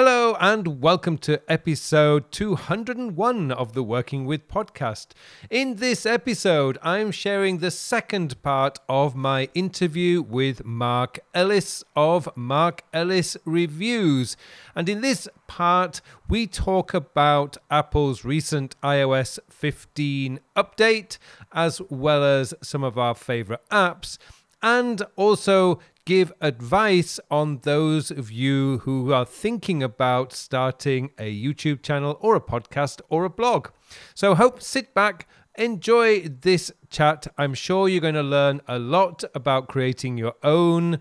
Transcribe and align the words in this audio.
Hello, 0.00 0.36
and 0.38 0.80
welcome 0.80 1.18
to 1.18 1.42
episode 1.50 2.30
201 2.30 3.50
of 3.50 3.72
the 3.72 3.82
Working 3.82 4.26
With 4.26 4.46
podcast. 4.46 5.08
In 5.50 5.74
this 5.78 6.06
episode, 6.06 6.78
I'm 6.84 7.10
sharing 7.10 7.58
the 7.58 7.72
second 7.72 8.40
part 8.40 8.78
of 8.88 9.16
my 9.16 9.48
interview 9.54 10.22
with 10.22 10.64
Mark 10.64 11.18
Ellis 11.34 11.82
of 11.96 12.28
Mark 12.36 12.84
Ellis 12.92 13.36
Reviews. 13.44 14.36
And 14.76 14.88
in 14.88 15.00
this 15.00 15.26
part, 15.48 16.00
we 16.28 16.46
talk 16.46 16.94
about 16.94 17.56
Apple's 17.68 18.24
recent 18.24 18.80
iOS 18.82 19.40
15 19.50 20.38
update, 20.54 21.18
as 21.52 21.82
well 21.90 22.22
as 22.22 22.54
some 22.62 22.84
of 22.84 22.98
our 22.98 23.16
favorite 23.16 23.68
apps 23.72 24.16
and 24.62 25.02
also 25.16 25.78
give 26.08 26.32
advice 26.40 27.20
on 27.30 27.58
those 27.64 28.10
of 28.10 28.32
you 28.32 28.78
who 28.84 29.12
are 29.12 29.26
thinking 29.26 29.82
about 29.82 30.32
starting 30.32 31.10
a 31.18 31.30
YouTube 31.30 31.82
channel 31.82 32.16
or 32.22 32.34
a 32.34 32.40
podcast 32.40 33.02
or 33.10 33.26
a 33.26 33.30
blog. 33.30 33.68
So, 34.14 34.34
hope 34.34 34.62
sit 34.62 34.94
back, 34.94 35.28
enjoy 35.56 36.22
this 36.22 36.72
chat. 36.88 37.26
I'm 37.36 37.52
sure 37.52 37.90
you're 37.90 38.00
going 38.00 38.14
to 38.14 38.22
learn 38.22 38.62
a 38.66 38.78
lot 38.78 39.22
about 39.34 39.68
creating 39.68 40.16
your 40.16 40.32
own 40.42 40.98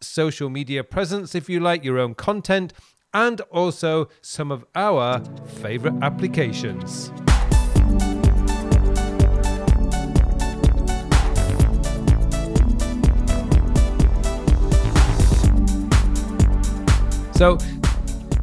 social 0.00 0.48
media 0.48 0.82
presence, 0.82 1.34
if 1.34 1.50
you 1.50 1.60
like, 1.60 1.84
your 1.84 1.98
own 1.98 2.14
content, 2.14 2.72
and 3.12 3.42
also 3.50 4.08
some 4.22 4.50
of 4.50 4.64
our 4.74 5.22
favorite 5.60 5.96
applications. 6.00 7.12
So 17.38 17.56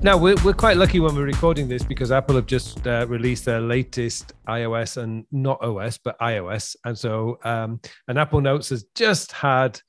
now 0.03 0.15
we're, 0.15 0.37
we're 0.45 0.53
quite 0.53 0.77
lucky 0.77 1.01
when 1.01 1.15
we're 1.15 1.25
recording 1.25 1.67
this 1.67 1.83
because 1.83 2.13
Apple 2.13 2.35
have 2.35 2.45
just 2.45 2.87
uh, 2.87 3.05
released 3.09 3.43
their 3.43 3.59
latest 3.59 4.31
iOS 4.47 4.95
and 4.95 5.25
not 5.33 5.61
OS 5.61 5.97
but 5.97 6.17
iOS, 6.19 6.77
and 6.85 6.97
so 6.97 7.37
um, 7.43 7.81
and 8.07 8.17
Apple 8.17 8.39
Notes 8.39 8.69
has 8.69 8.85
just 8.95 9.33
had 9.33 9.81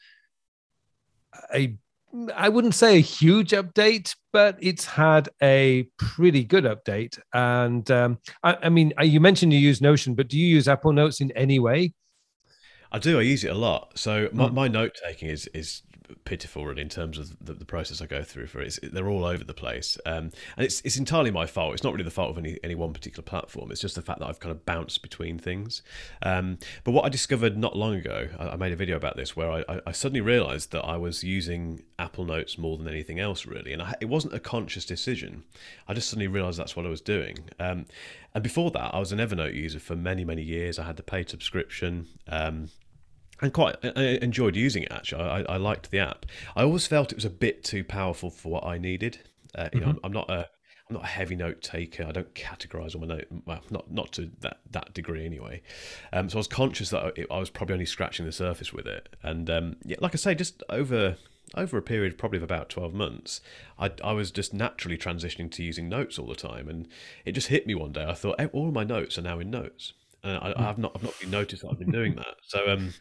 a 1.54 1.76
I 2.34 2.48
wouldn't 2.48 2.74
say 2.74 2.96
a 2.96 3.00
huge 3.00 3.52
update, 3.52 4.12
but 4.32 4.58
it's 4.60 4.84
had 4.84 5.28
a 5.40 5.88
pretty 5.98 6.42
good 6.42 6.64
update. 6.64 7.16
And 7.32 7.88
um, 7.92 8.18
I, 8.42 8.56
I 8.64 8.68
mean, 8.70 8.92
you 9.00 9.20
mentioned 9.20 9.52
you 9.52 9.60
use 9.60 9.80
Notion, 9.80 10.16
but 10.16 10.26
do 10.26 10.36
you 10.36 10.48
use 10.48 10.66
Apple 10.66 10.92
Notes 10.92 11.20
in 11.20 11.30
any 11.36 11.60
way? 11.60 11.92
I 12.90 12.98
do. 12.98 13.20
I 13.20 13.22
use 13.22 13.44
it 13.44 13.52
a 13.52 13.54
lot. 13.54 13.96
So 13.96 14.28
my, 14.32 14.48
mm. 14.48 14.54
my 14.54 14.66
note 14.66 14.96
taking 15.06 15.28
is 15.28 15.46
is 15.54 15.82
pitiful 16.24 16.66
really 16.66 16.82
in 16.82 16.88
terms 16.88 17.18
of 17.18 17.36
the, 17.44 17.54
the 17.54 17.64
process 17.64 18.00
I 18.00 18.06
go 18.06 18.22
through 18.22 18.46
for 18.46 18.60
it. 18.60 18.66
It's, 18.66 18.78
they're 18.82 19.08
all 19.08 19.24
over 19.24 19.44
the 19.44 19.54
place, 19.54 19.98
um, 20.06 20.30
and 20.56 20.64
it's 20.66 20.80
it's 20.82 20.96
entirely 20.96 21.30
my 21.30 21.46
fault. 21.46 21.74
It's 21.74 21.82
not 21.82 21.92
really 21.92 22.04
the 22.04 22.10
fault 22.10 22.30
of 22.30 22.38
any 22.38 22.58
any 22.62 22.74
one 22.74 22.92
particular 22.92 23.22
platform. 23.22 23.70
It's 23.70 23.80
just 23.80 23.94
the 23.94 24.02
fact 24.02 24.20
that 24.20 24.26
I've 24.26 24.40
kind 24.40 24.52
of 24.52 24.64
bounced 24.64 25.02
between 25.02 25.38
things. 25.38 25.82
Um, 26.22 26.58
but 26.84 26.92
what 26.92 27.04
I 27.04 27.08
discovered 27.08 27.56
not 27.56 27.76
long 27.76 27.94
ago, 27.94 28.28
I, 28.38 28.50
I 28.50 28.56
made 28.56 28.72
a 28.72 28.76
video 28.76 28.96
about 28.96 29.16
this 29.16 29.36
where 29.36 29.50
I, 29.50 29.80
I, 29.86 29.92
suddenly 29.92 30.20
realised 30.20 30.72
that 30.72 30.84
I 30.84 30.96
was 30.96 31.24
using 31.24 31.82
Apple 31.98 32.24
Notes 32.24 32.58
more 32.58 32.76
than 32.76 32.88
anything 32.88 33.18
else 33.18 33.46
really, 33.46 33.72
and 33.72 33.82
I, 33.82 33.94
it 34.00 34.06
wasn't 34.06 34.34
a 34.34 34.40
conscious 34.40 34.84
decision. 34.84 35.44
I 35.88 35.94
just 35.94 36.10
suddenly 36.10 36.28
realised 36.28 36.58
that's 36.58 36.76
what 36.76 36.86
I 36.86 36.90
was 36.90 37.00
doing. 37.00 37.38
Um, 37.58 37.86
and 38.34 38.42
before 38.42 38.70
that, 38.72 38.94
I 38.94 38.98
was 38.98 39.12
an 39.12 39.18
Evernote 39.18 39.54
user 39.54 39.80
for 39.80 39.96
many 39.96 40.24
many 40.24 40.42
years. 40.42 40.78
I 40.78 40.84
had 40.84 40.96
the 40.96 41.02
paid 41.02 41.30
subscription. 41.30 42.06
Um, 42.28 42.68
and 43.40 43.52
quite 43.52 43.76
I 43.96 44.18
enjoyed 44.22 44.56
using 44.56 44.82
it 44.82 44.92
actually. 44.92 45.22
I, 45.22 45.42
I, 45.42 45.56
liked 45.56 45.90
the 45.90 45.98
app. 45.98 46.26
I 46.54 46.62
always 46.62 46.86
felt 46.86 47.12
it 47.12 47.16
was 47.16 47.24
a 47.24 47.30
bit 47.30 47.64
too 47.64 47.84
powerful 47.84 48.30
for 48.30 48.50
what 48.50 48.64
I 48.64 48.78
needed. 48.78 49.18
Uh, 49.54 49.68
you 49.72 49.80
mm-hmm. 49.80 49.90
know, 49.90 49.90
I'm, 49.90 50.00
I'm, 50.04 50.12
not 50.12 50.30
a 50.30 50.48
I'm 50.88 50.94
not 50.94 51.04
a 51.04 51.08
heavy 51.08 51.36
note 51.36 51.62
taker. 51.62 52.04
I 52.04 52.12
don't 52.12 52.34
categorize 52.34 52.94
all 52.94 53.00
my 53.00 53.06
note. 53.06 53.26
Well, 53.44 53.60
not 53.70 53.90
not 53.90 54.12
to 54.12 54.30
that 54.40 54.60
that 54.70 54.94
degree 54.94 55.26
anyway. 55.26 55.62
Um, 56.12 56.30
so 56.30 56.36
I 56.36 56.40
was 56.40 56.48
conscious 56.48 56.90
that 56.90 57.12
I, 57.18 57.34
I, 57.34 57.38
was 57.38 57.50
probably 57.50 57.74
only 57.74 57.86
scratching 57.86 58.26
the 58.26 58.32
surface 58.32 58.72
with 58.72 58.86
it. 58.86 59.08
And 59.22 59.50
um, 59.50 59.76
yeah, 59.84 59.96
like 60.00 60.14
I 60.14 60.16
say, 60.16 60.34
just 60.34 60.62
over 60.68 61.16
over 61.54 61.78
a 61.78 61.82
period 61.82 62.18
probably 62.18 62.38
of 62.38 62.42
about 62.42 62.68
12 62.68 62.92
months 62.92 63.40
I, 63.78 63.92
I 64.02 64.12
was 64.12 64.32
just 64.32 64.52
naturally 64.52 64.98
transitioning 64.98 65.48
to 65.52 65.62
using 65.62 65.88
notes 65.88 66.18
all 66.18 66.26
the 66.26 66.34
time 66.34 66.68
and 66.68 66.88
it 67.24 67.32
just 67.32 67.46
hit 67.46 67.68
me 67.68 67.74
one 67.76 67.92
day 67.92 68.04
i 68.04 68.14
thought 68.14 68.40
hey, 68.40 68.48
all 68.52 68.72
my 68.72 68.82
notes 68.82 69.16
are 69.16 69.22
now 69.22 69.38
in 69.38 69.48
notes 69.48 69.92
and 70.26 70.38
I, 70.56 70.62
have 70.62 70.78
not 70.78 70.92
I've 70.94 71.02
not 71.02 71.18
been 71.20 71.30
noticed 71.30 71.62
that 71.62 71.70
I've 71.70 71.78
been 71.78 71.90
doing 71.90 72.16
that. 72.16 72.36
So 72.42 72.68
um, 72.68 72.92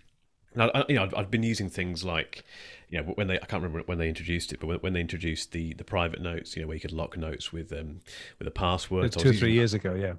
now, 0.56 0.72
you 0.88 0.96
know, 0.96 1.04
I've, 1.04 1.14
I've, 1.16 1.32
been 1.32 1.44
using 1.44 1.70
things 1.70 2.04
like, 2.04 2.44
you 2.90 3.00
know, 3.00 3.12
when 3.16 3.28
they 3.28 3.36
I 3.36 3.46
can't 3.46 3.64
remember 3.64 3.82
when 3.86 3.98
they 3.98 4.10
introduced 4.10 4.54
it, 4.54 4.60
but 4.60 4.68
when, 4.68 4.78
when 4.78 4.94
they 4.94 5.02
introduced 5.02 5.52
the 5.52 5.74
the 5.74 5.84
private 5.84 6.22
notes, 6.22 6.56
you 6.56 6.62
know, 6.62 6.68
where 6.68 6.76
you 6.76 6.82
could 6.82 6.92
lock 6.92 7.18
notes 7.18 7.52
with 7.52 7.72
um 7.74 8.02
with 8.40 8.48
a 8.48 8.52
password. 8.52 9.12
Two 9.12 9.30
or 9.30 9.34
three 9.34 9.54
years 9.54 9.72
that. 9.72 9.86
ago, 9.86 9.96
yeah. 9.96 10.14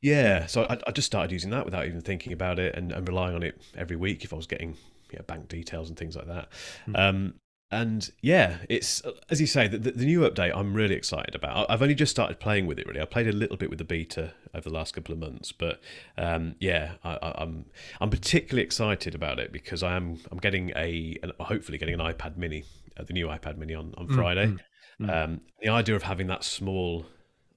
Yeah, 0.00 0.46
so 0.46 0.64
I, 0.64 0.78
I, 0.88 0.90
just 0.90 1.06
started 1.06 1.30
using 1.30 1.50
that 1.50 1.64
without 1.64 1.86
even 1.86 2.00
thinking 2.00 2.32
about 2.32 2.58
it, 2.58 2.74
and, 2.74 2.90
and 2.90 3.06
relying 3.06 3.36
on 3.36 3.44
it 3.44 3.62
every 3.76 3.94
week 3.94 4.24
if 4.24 4.32
I 4.32 4.36
was 4.36 4.48
getting 4.48 4.76
you 5.12 5.18
know, 5.18 5.24
bank 5.28 5.48
details 5.48 5.88
and 5.88 5.96
things 5.96 6.16
like 6.16 6.26
that. 6.26 6.48
Mm. 6.88 6.98
Um, 6.98 7.34
and 7.72 8.12
yeah, 8.20 8.58
it's 8.68 9.02
as 9.30 9.40
you 9.40 9.46
say, 9.46 9.66
the, 9.66 9.78
the, 9.78 10.04
new 10.04 10.20
update 10.20 10.52
I'm 10.54 10.74
really 10.74 10.94
excited 10.94 11.34
about. 11.34 11.70
I've 11.70 11.80
only 11.80 11.94
just 11.94 12.10
started 12.10 12.38
playing 12.38 12.66
with 12.66 12.78
it. 12.78 12.86
Really, 12.86 13.00
I 13.00 13.06
played 13.06 13.26
a 13.26 13.32
little 13.32 13.56
bit 13.56 13.70
with 13.70 13.78
the 13.78 13.84
beta 13.84 14.34
over 14.54 14.68
the 14.68 14.74
last 14.74 14.94
couple 14.94 15.14
of 15.14 15.18
months, 15.18 15.52
but 15.52 15.80
um, 16.18 16.54
yeah, 16.60 16.92
I, 17.02 17.14
am 17.14 17.32
I'm, 17.38 17.64
I'm 18.02 18.10
particularly 18.10 18.62
excited 18.62 19.14
about 19.14 19.38
it 19.38 19.52
because 19.52 19.82
I 19.82 19.96
am 19.96 20.18
I'm 20.30 20.36
getting 20.36 20.70
a 20.76 21.16
an, 21.22 21.32
hopefully 21.40 21.78
getting 21.78 21.98
an 21.98 22.00
iPad 22.00 22.36
Mini, 22.36 22.64
uh, 22.98 23.04
the 23.04 23.14
new 23.14 23.26
iPad 23.28 23.56
Mini 23.56 23.74
on 23.74 23.94
on 23.96 24.06
mm, 24.06 24.14
Friday. 24.14 24.46
Mm, 24.48 24.58
mm, 25.00 25.24
Um, 25.24 25.40
the 25.62 25.70
idea 25.70 25.96
of 25.96 26.02
having 26.02 26.26
that 26.26 26.44
small 26.44 27.06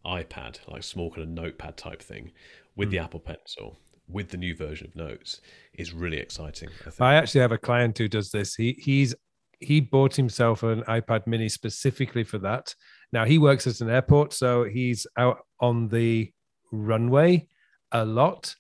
iPad, 0.06 0.60
like 0.70 0.84
small 0.84 1.12
kind 1.12 1.24
of 1.24 1.30
notepad 1.30 1.76
type 1.76 2.02
thing, 2.02 2.32
with 2.78 2.90
the 2.90 2.98
mm. 2.98 3.04
Apple 3.04 3.20
Pencil, 3.20 3.80
with 4.08 4.30
the 4.30 4.38
new 4.38 4.56
version 4.56 4.88
of 4.88 4.96
Notes, 4.96 5.42
is 5.74 5.92
really 5.92 6.20
exciting. 6.20 6.70
I, 7.02 7.12
I 7.12 7.16
actually 7.16 7.42
have 7.42 7.52
a 7.52 7.58
client 7.58 7.98
who 7.98 8.08
does 8.08 8.32
this. 8.32 8.56
He 8.56 8.78
he's 8.80 9.14
he 9.60 9.80
bought 9.80 10.16
himself 10.16 10.64
an 10.64 10.84
iPad 10.84 11.28
mini 11.28 11.50
specifically 11.50 12.24
for 12.24 12.38
that. 12.40 12.76
Now 13.12 13.26
he 13.26 13.38
works 13.38 13.68
at 13.68 13.82
an 13.82 13.90
airport, 13.90 14.34
so 14.34 14.64
he's 14.64 15.08
out 15.18 15.40
on 15.60 15.88
the 15.88 16.32
runway 16.72 17.48
a 17.92 18.06
lot. 18.06 18.56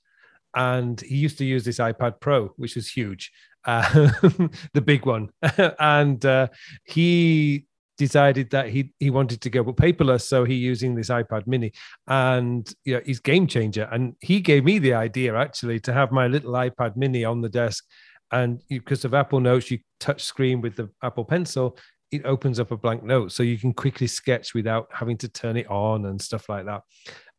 And 0.56 1.00
he 1.02 1.16
used 1.16 1.38
to 1.40 1.46
use 1.46 1.66
this 1.66 1.80
iPad 1.80 2.22
Pro, 2.22 2.48
which 2.56 2.78
is 2.78 2.90
huge, 2.90 3.32
uh, 3.66 4.10
the 4.74 4.82
big 4.82 5.06
one. 5.06 5.30
and 5.80 6.26
uh, 6.26 6.48
he 6.86 7.66
decided 7.98 8.50
that 8.52 8.70
he 8.70 8.92
he 9.00 9.10
wanted 9.10 9.42
to 9.42 9.50
go 9.50 9.64
paperless, 9.66 10.22
so 10.22 10.44
he 10.44 10.56
using 10.56 10.96
this 10.96 11.10
iPad 11.10 11.48
Mini, 11.48 11.72
and 12.08 12.74
you 12.84 12.96
know, 12.96 13.02
he's 13.06 13.20
game 13.20 13.48
changer. 13.48 13.90
And 13.92 14.16
he 14.22 14.40
gave 14.40 14.64
me 14.64 14.80
the 14.80 14.94
idea 14.94 15.36
actually 15.36 15.80
to 15.82 15.94
have 15.94 16.12
my 16.12 16.28
little 16.28 16.54
iPad 16.54 16.96
Mini 16.96 17.26
on 17.26 17.42
the 17.42 17.50
desk 17.50 17.84
and 18.32 18.62
because 18.70 19.06
of 19.06 19.14
Apple 19.14 19.40
Notes, 19.40 19.72
you 19.72 19.80
touch 20.00 20.24
screen 20.24 20.62
with 20.62 20.76
the 20.76 20.90
Apple 21.04 21.26
Pencil, 21.26 21.78
it 22.12 22.26
opens 22.26 22.60
up 22.60 22.72
a 22.72 22.78
blank 22.78 23.04
note, 23.04 23.32
so 23.32 23.44
you 23.44 23.58
can 23.58 23.74
quickly 23.74 24.08
sketch 24.08 24.54
without 24.54 24.88
having 24.92 25.18
to 25.18 25.28
turn 25.28 25.58
it 25.58 25.70
on 25.70 26.06
and 26.06 26.22
stuff 26.22 26.50
like 26.50 26.66
that. 26.66 26.82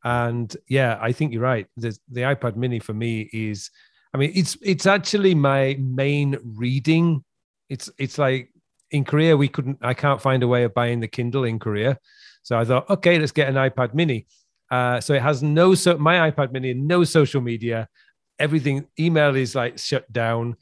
And 0.05 0.55
yeah, 0.69 0.99
I 1.01 1.13
think 1.13 1.33
you're 1.33 1.43
right. 1.43 1.67
The, 1.77 1.97
the 2.11 2.23
iPad 2.23 2.57
Mini 2.57 2.79
for 2.79 2.95
me 2.95 3.29
is, 3.33 3.71
I 4.15 4.19
mean, 4.19 4.33
it's 4.35 4.57
it's 4.63 4.87
actually 4.87 5.35
my 5.35 5.77
main 5.81 6.39
reading. 6.43 7.25
It's 7.69 7.91
it's 7.99 8.19
like 8.19 8.51
in 8.91 9.05
Korea 9.05 9.37
we 9.37 9.49
couldn't, 9.49 9.79
I 9.83 9.95
can't 9.95 10.23
find 10.23 10.43
a 10.43 10.49
way 10.49 10.65
of 10.65 10.75
buying 10.75 11.01
the 11.01 11.09
Kindle 11.09 11.45
in 11.45 11.59
Korea, 11.59 11.99
so 12.43 12.59
I 12.59 12.65
thought, 12.65 12.89
okay, 12.89 13.19
let's 13.19 13.33
get 13.33 13.49
an 13.49 13.57
iPad 13.57 13.95
Mini. 13.95 14.27
Uh, 14.71 15.01
so 15.01 15.15
it 15.15 15.23
has 15.23 15.43
no 15.43 15.75
so 15.75 15.99
my 15.99 16.31
iPad 16.31 16.53
Mini, 16.53 16.75
no 16.75 17.05
social 17.05 17.41
media, 17.41 17.89
everything. 18.39 18.87
Email 18.99 19.35
is 19.35 19.55
like 19.55 19.79
shut 19.79 20.11
down 20.13 20.57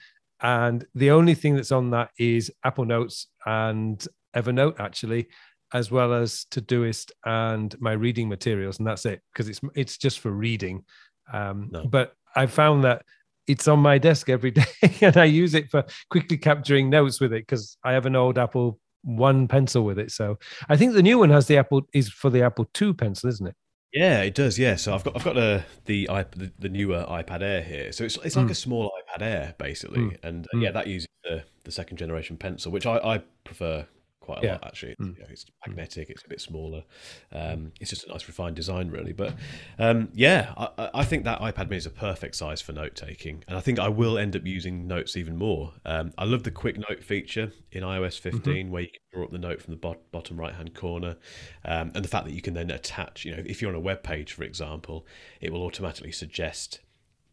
and 0.44 0.84
the 0.94 1.10
only 1.10 1.34
thing 1.34 1.56
that's 1.56 1.72
on 1.72 1.90
that 1.90 2.10
is 2.18 2.52
Apple 2.64 2.84
Notes 2.84 3.28
and 3.46 4.06
Evernote, 4.36 4.78
actually, 4.78 5.28
as 5.72 5.90
well 5.90 6.12
as 6.12 6.44
Todoist 6.50 7.12
and 7.24 7.74
my 7.80 7.92
reading 7.92 8.28
materials, 8.28 8.78
and 8.78 8.86
that's 8.86 9.06
it 9.06 9.22
because 9.32 9.48
it's 9.48 9.60
it's 9.74 9.96
just 9.96 10.20
for 10.20 10.30
reading. 10.30 10.84
Um, 11.32 11.70
no. 11.72 11.86
But 11.86 12.12
I 12.36 12.44
found 12.44 12.84
that 12.84 13.06
it's 13.46 13.68
on 13.68 13.78
my 13.78 13.96
desk 13.96 14.28
every 14.28 14.50
day, 14.60 14.66
and 15.00 15.16
I 15.16 15.24
use 15.24 15.54
it 15.54 15.70
for 15.70 15.82
quickly 16.10 16.36
capturing 16.36 16.90
notes 16.90 17.22
with 17.22 17.32
it 17.32 17.46
because 17.46 17.78
I 17.82 17.92
have 17.92 18.04
an 18.04 18.14
old 18.14 18.36
Apple 18.36 18.78
One 19.02 19.48
pencil 19.48 19.82
with 19.82 19.98
it. 19.98 20.10
So 20.10 20.38
I 20.68 20.76
think 20.76 20.92
the 20.92 21.02
new 21.02 21.18
one 21.18 21.30
has 21.30 21.46
the 21.46 21.56
Apple 21.56 21.88
is 21.94 22.10
for 22.10 22.28
the 22.28 22.42
Apple 22.42 22.68
Two 22.74 22.92
pencil, 22.92 23.30
isn't 23.30 23.46
it? 23.46 23.56
Yeah, 23.94 24.22
it 24.22 24.34
does. 24.34 24.58
Yeah, 24.58 24.74
so 24.74 24.92
I've 24.92 25.04
got 25.04 25.16
I've 25.16 25.24
got 25.24 25.36
the 25.36 25.64
the 25.84 26.06
the, 26.06 26.52
the 26.58 26.68
newer 26.68 27.06
iPad 27.08 27.42
Air 27.42 27.62
here. 27.62 27.92
So 27.92 28.04
it's 28.04 28.18
it's 28.24 28.34
like 28.36 28.46
mm. 28.46 28.50
a 28.50 28.54
small 28.54 28.90
iPad 28.90 29.22
Air 29.22 29.54
basically, 29.56 30.00
mm. 30.00 30.16
and 30.24 30.46
uh, 30.52 30.56
mm. 30.56 30.62
yeah, 30.62 30.72
that 30.72 30.88
uses 30.88 31.08
the 31.22 31.44
the 31.62 31.70
second 31.70 31.96
generation 31.96 32.36
pencil, 32.36 32.72
which 32.72 32.86
I, 32.86 32.96
I 32.98 33.22
prefer 33.44 33.86
quite 34.24 34.42
a 34.42 34.46
yeah. 34.46 34.52
lot 34.52 34.66
actually. 34.66 34.92
It's, 34.92 35.00
mm. 35.00 35.16
you 35.16 35.22
know, 35.22 35.28
it's, 35.30 35.44
magnetic, 35.66 36.08
it's 36.08 36.24
a 36.24 36.28
bit 36.28 36.40
smaller. 36.40 36.82
Um, 37.30 37.72
it's 37.78 37.90
just 37.90 38.06
a 38.06 38.08
nice 38.08 38.26
refined 38.26 38.56
design, 38.56 38.90
really. 38.90 39.12
But 39.12 39.34
um, 39.78 40.08
yeah, 40.14 40.54
I, 40.56 40.90
I, 40.94 41.04
think 41.04 41.24
that 41.24 41.40
iPad 41.40 41.68
Mini 41.68 41.76
is 41.76 41.86
a 41.86 41.90
perfect 41.90 42.36
size 42.36 42.62
for 42.62 42.72
note 42.72 42.94
taking, 42.94 43.44
and 43.46 43.56
I 43.56 43.60
think 43.60 43.78
I 43.78 43.88
will 43.88 44.16
end 44.16 44.34
up 44.34 44.46
using 44.46 44.86
notes 44.86 45.16
even 45.16 45.36
more. 45.36 45.74
Um, 45.84 46.12
I 46.16 46.24
love 46.24 46.42
the 46.42 46.50
quick 46.50 46.78
note 46.78 47.04
feature 47.04 47.52
in 47.70 47.82
iOS 47.82 48.20
mm-hmm. 48.20 48.38
15, 48.38 48.54
mm-hmm. 48.54 48.72
where 48.72 48.82
you 48.82 48.88
can 48.88 49.00
draw 49.12 49.24
up 49.24 49.30
the 49.30 49.38
note 49.38 49.60
from 49.60 49.72
the 49.72 49.78
bot- 49.78 50.10
bottom 50.10 50.40
right 50.40 50.54
hand 50.54 50.74
corner, 50.74 51.16
um, 51.64 51.92
and 51.94 52.02
the 52.02 52.08
fact 52.08 52.24
that 52.24 52.34
you 52.34 52.42
can 52.42 52.54
then 52.54 52.70
attach. 52.70 53.24
You 53.26 53.36
know, 53.36 53.42
if 53.44 53.60
you're 53.60 53.70
on 53.70 53.76
a 53.76 53.80
web 53.80 54.02
page, 54.02 54.32
for 54.32 54.42
example, 54.42 55.06
it 55.40 55.52
will 55.52 55.62
automatically 55.62 56.12
suggest 56.12 56.80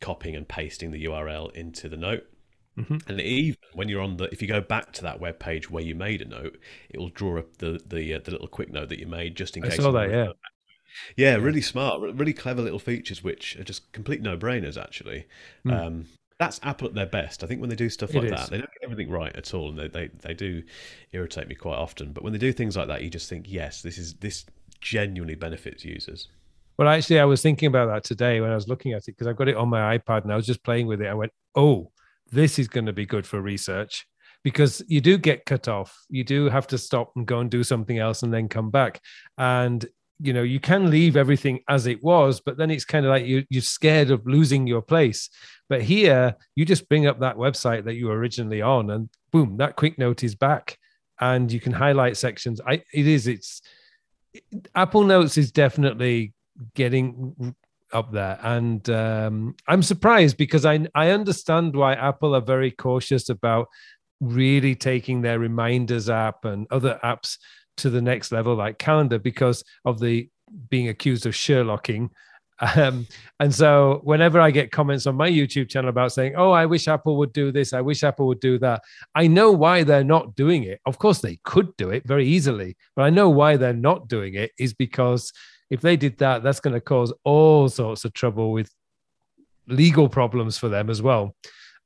copying 0.02 0.36
and 0.36 0.48
pasting 0.48 0.92
the 0.92 1.06
URL 1.06 1.54
into 1.56 1.88
the 1.88 1.96
note. 1.98 2.28
Mm-hmm. 2.77 2.97
And 3.09 3.21
even 3.21 3.57
when 3.73 3.89
you're 3.89 4.01
on 4.01 4.18
the, 4.18 4.25
if 4.31 4.41
you 4.41 4.47
go 4.47 4.62
back 4.62 4.94
to 4.94 5.01
that 5.03 5.19
web 5.19 5.39
page 5.39 5.69
where 5.69 5.83
you 5.83 5.94
made 5.94 6.21
a 6.21 6.25
note, 6.25 6.57
it 6.89 7.00
will 7.00 7.09
draw 7.09 7.39
up 7.39 7.57
the 7.57 7.81
the, 7.85 8.13
uh, 8.13 8.19
the 8.23 8.31
little 8.31 8.47
quick 8.47 8.71
note 8.71 8.89
that 8.89 9.00
you 9.00 9.07
made 9.07 9.35
just 9.35 9.57
in 9.57 9.63
I 9.63 9.69
case. 9.69 9.79
I 9.79 9.83
saw 9.83 9.91
that, 9.91 10.09
yeah. 10.09 10.27
yeah. 11.18 11.35
really 11.35 11.62
smart, 11.62 12.01
really 12.01 12.33
clever 12.33 12.62
little 12.62 12.79
features, 12.79 13.23
which 13.23 13.57
are 13.57 13.63
just 13.63 13.91
complete 13.91 14.21
no 14.21 14.38
brainers. 14.38 14.81
Actually, 14.81 15.27
mm. 15.65 15.77
um, 15.77 16.06
that's 16.39 16.62
Apple 16.63 16.88
at 16.88 16.94
their 16.94 17.06
best. 17.06 17.44
I 17.44 17.47
think 17.47 17.59
when 17.59 17.69
they 17.69 17.75
do 17.75 17.89
stuff 17.89 18.13
like 18.13 18.29
that, 18.29 18.50
they 18.50 18.57
don't 18.57 18.71
get 18.71 18.83
everything 18.83 19.12
right 19.12 19.35
at 19.35 19.53
all, 19.53 19.69
and 19.69 19.77
they, 19.77 19.89
they 19.89 20.07
they 20.07 20.33
do 20.33 20.63
irritate 21.12 21.50
me 21.50 21.56
quite 21.56 21.77
often. 21.77 22.13
But 22.13 22.23
when 22.23 22.31
they 22.31 22.39
do 22.39 22.53
things 22.53 22.77
like 22.77 22.88
that, 22.88 23.03
you 23.03 23.09
just 23.09 23.27
think, 23.27 23.47
yes, 23.50 23.81
this 23.81 23.97
is 23.97 24.13
this 24.15 24.45
genuinely 24.79 25.35
benefits 25.35 25.83
users. 25.83 26.29
Well, 26.77 26.88
actually, 26.88 27.19
I 27.19 27.25
was 27.25 27.41
thinking 27.41 27.68
about 27.68 27.88
that 27.88 28.06
today 28.06 28.39
when 28.39 28.50
I 28.50 28.56
was 28.56 28.69
looking 28.69 28.94
at 28.94 29.03
it 29.03 29.07
because 29.07 29.27
I've 29.27 29.35
got 29.35 29.50
it 29.50 29.57
on 29.57 29.68
my 29.68 29.97
iPad 29.97 30.23
and 30.23 30.31
I 30.31 30.38
was 30.38 30.47
just 30.47 30.63
playing 30.63 30.88
with 30.88 31.01
it. 31.01 31.07
I 31.07 31.13
went, 31.13 31.33
oh 31.53 31.91
this 32.31 32.60
is 32.60 32.68
going 32.68 32.86
to 32.86 32.94
be 32.94 33.06
good 33.06 33.28
for 33.28 33.42
research 33.42 34.07
because 34.44 34.81
you 34.88 35.01
do 35.01 35.18
get 35.18 35.45
cut 35.45 35.68
off. 35.68 35.95
You 36.10 36.24
do 36.24 36.50
have 36.50 36.68
to 36.68 36.78
stop 36.78 37.12
and 37.16 37.25
go 37.25 37.39
and 37.39 37.50
do 37.50 37.63
something 37.63 37.98
else 37.98 38.24
and 38.24 38.33
then 38.33 38.50
come 38.50 38.72
back. 38.72 39.01
And 39.38 39.86
you 40.24 40.33
know, 40.33 40.44
you 40.44 40.60
can 40.60 40.92
leave 40.92 41.18
everything 41.18 41.62
as 41.68 41.88
it 41.88 42.04
was, 42.04 42.42
but 42.42 42.56
then 42.56 42.69
it's 42.69 42.86
kind 42.86 43.06
of 43.06 43.10
like 43.10 43.25
you, 43.25 43.44
you're 43.50 43.62
scared 43.62 44.12
of 44.12 44.28
losing 44.28 44.68
your 44.68 44.81
place. 44.81 45.30
But 45.68 45.81
here, 45.81 46.36
you 46.56 46.63
just 46.63 46.88
bring 46.88 47.07
up 47.07 47.22
that 47.22 47.38
website 47.38 47.86
that 47.86 47.95
you 47.95 48.07
were 48.07 48.18
originally 48.18 48.62
on, 48.62 48.92
and 48.92 49.10
boom, 49.31 49.56
that 49.57 49.78
quick 49.78 49.98
note 49.98 50.24
is 50.24 50.36
back, 50.36 50.78
and 51.19 51.51
you 51.51 51.60
can 51.60 51.72
highlight 51.72 52.18
sections. 52.18 52.62
I 52.66 52.83
it 52.94 53.07
is 53.07 53.28
it's 53.28 53.62
Apple 54.75 55.04
Notes 55.04 55.38
is 55.38 55.51
definitely 55.51 56.33
getting 56.75 57.56
up 57.94 58.12
there. 58.12 58.40
And 58.42 58.88
um, 58.90 59.56
I'm 59.68 59.84
surprised 59.84 60.38
because 60.38 60.66
I 60.66 60.88
I 60.96 61.12
understand 61.12 61.76
why 61.76 61.94
Apple 61.94 62.36
are 62.36 62.42
very 62.42 62.72
cautious 62.72 63.30
about 63.30 63.68
really 64.20 64.76
taking 64.76 65.22
their 65.22 65.40
reminders 65.40 66.10
app 66.10 66.46
and 66.46 66.68
other 66.72 67.00
apps 67.04 67.38
to 67.78 67.90
the 67.90 68.02
next 68.02 68.32
level, 68.32 68.56
like 68.56 68.78
Calendar, 68.78 69.20
because 69.20 69.64
of 69.86 70.00
the 70.00 70.30
being 70.70 70.90
accused 70.90 71.26
of 71.26 71.34
Sherlocking. 71.34 72.10
Um, 72.76 73.08
and 73.40 73.52
so 73.52 74.02
whenever 74.04 74.40
I 74.40 74.52
get 74.52 74.72
comments 74.72 75.08
on 75.08 75.16
my 75.16 75.28
YouTube 75.28 75.68
channel 75.68 75.90
about 75.90 76.12
saying, 76.12 76.36
"Oh, 76.38 76.52
I 76.52 76.68
wish 76.68 76.88
Apple 76.88 77.18
would 77.18 77.34
do 77.34 77.52
this," 77.52 77.74
I 77.74 77.82
wish 77.82 78.04
Apple 78.04 78.28
would 78.28 78.40
do 78.40 78.60
that, 78.60 78.84
I 79.16 79.26
know 79.26 79.52
why 79.52 79.84
they're 79.84 80.04
not 80.04 80.36
doing 80.36 80.66
it. 80.66 80.80
Of 80.86 81.00
course, 81.00 81.22
they 81.22 81.40
could 81.44 81.76
do 81.78 81.90
it 81.90 82.04
very 82.06 82.28
easily, 82.28 82.78
but 82.96 83.02
I 83.02 83.10
know 83.10 83.32
why 83.32 83.58
they're 83.58 83.74
not 83.74 84.08
doing 84.08 84.36
it 84.36 84.52
is 84.60 84.76
because 84.76 85.34
if 85.71 85.81
they 85.81 85.97
did 85.97 86.19
that, 86.19 86.44
that's 86.44 86.59
going 86.59 86.75
to 86.75 86.81
cause 86.81 87.12
all 87.23 87.68
sorts 87.69 88.06
of 88.06 88.13
trouble 88.13 88.51
with 88.51 88.69
legal 89.68 90.07
problems 90.07 90.57
for 90.57 90.69
them 90.69 90.89
as 90.89 91.01
well. 91.01 91.35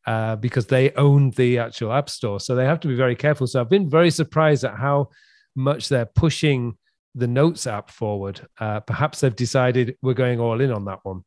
Uh, 0.07 0.35
because 0.35 0.67
they 0.67 0.91
own 0.91 1.31
the 1.31 1.57
actual 1.57 1.91
app 1.91 2.11
store. 2.11 2.39
So 2.39 2.53
they 2.53 2.65
have 2.65 2.79
to 2.81 2.87
be 2.87 2.93
very 2.93 3.15
careful. 3.15 3.47
So 3.47 3.59
I've 3.59 3.71
been 3.71 3.89
very 3.89 4.11
surprised 4.11 4.63
at 4.63 4.75
how 4.75 5.09
much 5.55 5.89
they're 5.89 6.05
pushing 6.05 6.77
the 7.15 7.25
Notes 7.25 7.65
app 7.65 7.89
forward. 7.89 8.39
Uh, 8.59 8.81
perhaps 8.81 9.21
they've 9.21 9.35
decided 9.35 9.97
we're 10.03 10.13
going 10.13 10.39
all 10.39 10.61
in 10.61 10.71
on 10.71 10.85
that 10.85 10.99
one. 11.01 11.23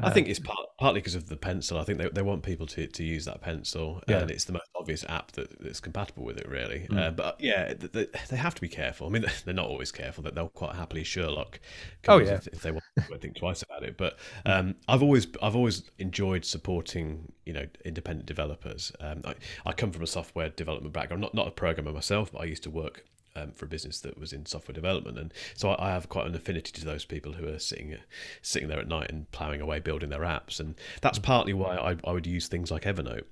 I 0.00 0.10
think 0.10 0.28
it's 0.28 0.38
part, 0.38 0.58
partly 0.78 1.00
because 1.00 1.14
of 1.14 1.28
the 1.28 1.36
pencil. 1.36 1.78
I 1.78 1.84
think 1.84 1.98
they, 1.98 2.08
they 2.08 2.22
want 2.22 2.42
people 2.42 2.66
to, 2.66 2.86
to 2.86 3.04
use 3.04 3.24
that 3.26 3.40
pencil, 3.40 4.02
yeah. 4.08 4.20
and 4.20 4.30
it's 4.30 4.44
the 4.44 4.52
most 4.52 4.70
obvious 4.74 5.04
app 5.08 5.32
that, 5.32 5.60
that's 5.60 5.80
compatible 5.80 6.24
with 6.24 6.38
it, 6.38 6.48
really. 6.48 6.86
Mm. 6.90 6.98
Uh, 6.98 7.10
but 7.10 7.40
yeah, 7.40 7.74
they, 7.74 8.06
they, 8.28 8.36
have 8.36 8.54
to 8.54 8.60
be 8.60 8.68
careful. 8.68 9.06
I 9.06 9.10
mean, 9.10 9.24
they're 9.44 9.54
not 9.54 9.66
always 9.66 9.92
careful. 9.92 10.24
That 10.24 10.34
they'll 10.34 10.48
quite 10.48 10.74
happily 10.74 11.04
Sherlock. 11.04 11.60
Oh 12.08 12.18
yeah, 12.18 12.34
if, 12.34 12.46
if, 12.48 12.62
they 12.62 12.70
want 12.70 12.84
to 12.96 13.18
think 13.18 13.36
twice 13.36 13.62
about 13.62 13.82
it. 13.82 13.96
But 13.96 14.18
um, 14.46 14.76
I've 14.88 15.02
always 15.02 15.26
I've 15.42 15.56
always 15.56 15.90
enjoyed 15.98 16.44
supporting 16.44 17.32
you 17.44 17.52
know 17.52 17.66
independent 17.84 18.26
developers. 18.26 18.92
Um, 19.00 19.22
I, 19.24 19.34
I 19.66 19.72
come 19.72 19.92
from 19.92 20.02
a 20.02 20.06
software 20.06 20.48
development 20.48 20.94
background. 20.94 21.20
not 21.20 21.34
not 21.34 21.48
a 21.48 21.52
programmer 21.52 21.92
myself, 21.92 22.32
but 22.32 22.40
I 22.40 22.44
used 22.44 22.62
to 22.64 22.70
work 22.70 23.04
um, 23.36 23.52
for 23.52 23.64
a 23.64 23.68
business 23.68 24.00
that 24.00 24.18
was 24.18 24.32
in 24.32 24.46
software 24.46 24.74
development, 24.74 25.18
and 25.18 25.32
so 25.54 25.70
I, 25.70 25.88
I, 25.88 25.90
have 25.92 26.08
quite 26.08 26.26
an 26.26 26.34
affinity 26.34 26.72
to 26.72 26.84
those 26.84 27.04
people 27.04 27.32
who 27.32 27.48
are 27.48 27.58
sitting 27.58 27.96
sitting 28.42 28.68
there 28.68 28.78
at 28.78 28.88
night 28.88 29.10
and 29.10 29.30
ploughing 29.32 29.60
away 29.60 29.80
building 29.80 30.10
their 30.10 30.20
apps, 30.20 30.60
and 30.60 30.74
that's 31.00 31.18
mm. 31.18 31.22
partly 31.22 31.52
why 31.52 31.76
I, 31.76 31.96
I 32.04 32.12
would 32.12 32.26
use 32.26 32.48
things 32.48 32.70
like 32.70 32.82
Evernote 32.82 33.24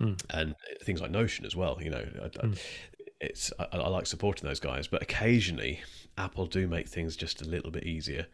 mm. 0.00 0.20
and 0.30 0.54
things 0.82 1.00
like 1.00 1.10
Notion 1.10 1.44
as 1.44 1.56
well. 1.56 1.78
You 1.80 1.90
know, 1.90 2.04
I, 2.22 2.28
mm. 2.28 2.58
it's 3.20 3.52
I, 3.58 3.66
I, 3.72 3.88
like 3.88 4.06
supporting 4.06 4.46
those 4.48 4.60
guys, 4.60 4.86
but 4.86 5.02
occasionally 5.02 5.80
Apple 6.18 6.46
do 6.46 6.66
make 6.66 6.88
things 6.88 7.16
just 7.16 7.42
a 7.42 7.44
little 7.44 7.70
bit 7.70 7.84
easier, 7.84 8.26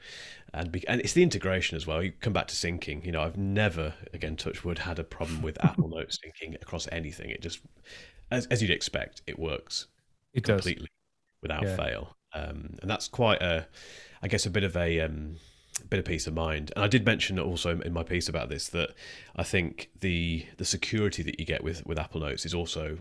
and 0.54 0.72
be, 0.72 0.86
and 0.88 1.00
it's 1.00 1.12
the 1.12 1.22
integration 1.22 1.76
as 1.76 1.86
well. 1.86 2.02
You 2.02 2.12
come 2.20 2.32
back 2.32 2.48
to 2.48 2.54
syncing. 2.54 3.04
You 3.04 3.12
know, 3.12 3.22
I've 3.22 3.36
never 3.36 3.94
again 4.12 4.36
touch 4.36 4.64
wood 4.64 4.80
had 4.80 4.98
a 4.98 5.04
problem 5.04 5.42
with 5.42 5.62
Apple 5.64 5.88
Note 5.88 6.10
syncing 6.10 6.60
across 6.60 6.88
anything. 6.90 7.30
It 7.30 7.42
just 7.42 7.60
as, 8.30 8.46
as 8.46 8.62
you'd 8.62 8.70
expect, 8.70 9.22
it 9.26 9.38
works. 9.38 9.86
It 10.34 10.44
completely. 10.44 10.82
does 10.82 10.97
without 11.42 11.62
yeah. 11.62 11.76
fail. 11.76 12.16
Um, 12.34 12.76
and 12.80 12.90
that's 12.90 13.08
quite 13.08 13.40
a, 13.42 13.66
I 14.22 14.28
guess, 14.28 14.46
a 14.46 14.50
bit 14.50 14.64
of 14.64 14.76
a 14.76 15.00
um, 15.00 15.36
bit 15.88 15.98
of 15.98 16.04
peace 16.04 16.26
of 16.26 16.34
mind. 16.34 16.72
And 16.76 16.84
I 16.84 16.88
did 16.88 17.04
mention 17.04 17.38
also 17.38 17.80
in 17.80 17.92
my 17.92 18.02
piece 18.02 18.28
about 18.28 18.48
this 18.48 18.68
that 18.68 18.90
I 19.36 19.42
think 19.42 19.90
the 20.00 20.46
the 20.56 20.64
security 20.64 21.22
that 21.22 21.38
you 21.38 21.46
get 21.46 21.62
with 21.62 21.86
with 21.86 21.98
Apple 21.98 22.20
Notes 22.20 22.44
is 22.44 22.54
also 22.54 22.98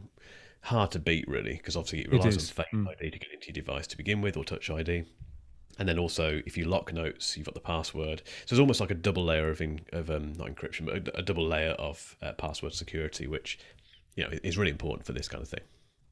hard 0.61 0.91
to 0.91 0.99
beat, 0.99 1.27
really, 1.27 1.53
because 1.53 1.75
obviously 1.75 2.01
it 2.01 2.11
relies 2.11 2.35
it 2.35 2.59
on 2.59 2.65
Face 2.65 2.73
mm. 2.73 2.89
ID 2.89 3.11
to 3.11 3.19
get 3.19 3.33
into 3.33 3.47
your 3.47 3.53
device 3.53 3.87
to 3.87 3.97
begin 3.97 4.21
with, 4.21 4.37
or 4.37 4.43
Touch 4.43 4.69
ID. 4.69 5.05
And 5.79 5.87
then 5.87 5.99
also, 5.99 6.41
if 6.45 6.57
you 6.57 6.65
lock 6.65 6.91
notes, 6.91 7.37
you've 7.37 7.45
got 7.45 7.53
the 7.53 7.61
password. 7.61 8.23
So 8.45 8.53
it's 8.53 8.59
almost 8.59 8.81
like 8.81 8.89
a 8.89 8.95
double 8.95 9.23
layer 9.23 9.49
of 9.49 9.61
in, 9.61 9.81
of 9.93 10.09
um, 10.09 10.33
not 10.33 10.47
encryption, 10.47 10.85
but 10.85 11.07
a, 11.15 11.19
a 11.19 11.21
double 11.21 11.45
layer 11.45 11.71
of 11.71 12.15
uh, 12.21 12.31
password 12.33 12.73
security, 12.73 13.27
which 13.27 13.59
you 14.15 14.23
know 14.23 14.31
is 14.43 14.57
really 14.57 14.71
important 14.71 15.05
for 15.05 15.13
this 15.13 15.27
kind 15.27 15.43
of 15.43 15.49
thing. 15.49 15.61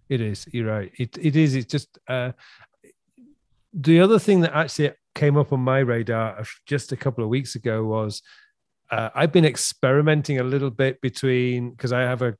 It 0.09 0.21
is. 0.21 0.47
You're 0.51 0.67
right. 0.67 0.91
It 0.97 1.17
it 1.17 1.35
is. 1.35 1.55
It's 1.55 1.71
just 1.71 1.97
uh, 2.07 2.31
the 3.73 3.99
other 3.99 4.19
thing 4.19 4.41
that 4.41 4.55
actually 4.55 4.91
came 5.15 5.37
up 5.37 5.53
on 5.53 5.59
my 5.61 5.79
radar 5.79 6.43
just 6.65 6.91
a 6.91 6.97
couple 6.97 7.23
of 7.23 7.29
weeks 7.29 7.55
ago 7.55 7.83
was 7.83 8.21
uh, 8.91 9.09
I've 9.15 9.31
been 9.31 9.45
experimenting 9.45 10.39
a 10.39 10.43
little 10.43 10.69
bit 10.69 11.01
between 11.01 11.71
because 11.71 11.91
I 11.91 12.01
have 12.01 12.21
a 12.21 12.35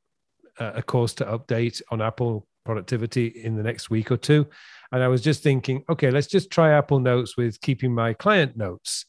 a 0.57 0.81
course 0.81 1.13
to 1.15 1.25
update 1.25 1.81
on 1.91 2.01
Apple 2.01 2.47
productivity 2.63 3.27
in 3.27 3.56
the 3.57 3.63
next 3.63 3.89
week 3.89 4.09
or 4.09 4.17
two, 4.17 4.47
and 4.91 5.03
I 5.03 5.07
was 5.07 5.21
just 5.21 5.44
thinking, 5.44 5.83
okay, 5.89 6.12
let's 6.12 6.27
just 6.27 6.50
try 6.50 6.71
Apple 6.71 7.00
Notes 7.00 7.35
with 7.35 7.59
keeping 7.62 7.94
my 7.94 8.13
client 8.13 8.56
notes. 8.56 9.05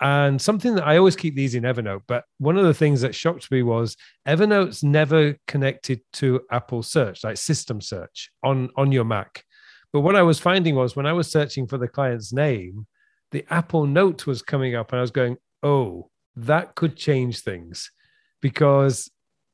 And 0.00 0.40
something 0.40 0.76
that 0.76 0.86
I 0.86 0.96
always 0.96 1.16
keep 1.16 1.36
these 1.36 1.54
in 1.54 1.64
Evernote, 1.64 2.02
but 2.08 2.24
one 2.38 2.56
of 2.56 2.64
the 2.64 2.72
things 2.72 3.02
that 3.02 3.14
shocked 3.14 3.50
me 3.50 3.62
was 3.62 3.96
Evernote's 4.26 4.82
never 4.82 5.36
connected 5.46 6.00
to 6.14 6.40
Apple 6.50 6.82
search, 6.82 7.22
like 7.22 7.36
system 7.36 7.82
search 7.82 8.30
on, 8.42 8.70
on 8.76 8.92
your 8.92 9.04
Mac. 9.04 9.44
But 9.92 10.00
what 10.00 10.16
I 10.16 10.22
was 10.22 10.40
finding 10.40 10.74
was 10.74 10.96
when 10.96 11.06
I 11.06 11.12
was 11.12 11.30
searching 11.30 11.66
for 11.66 11.76
the 11.76 11.88
client's 11.88 12.32
name, 12.32 12.86
the 13.30 13.44
Apple 13.50 13.86
note 13.86 14.26
was 14.26 14.42
coming 14.42 14.74
up, 14.74 14.92
and 14.92 14.98
I 14.98 15.02
was 15.02 15.10
going, 15.10 15.36
oh, 15.62 16.08
that 16.36 16.74
could 16.74 16.96
change 16.96 17.40
things 17.40 17.90
because 18.40 19.10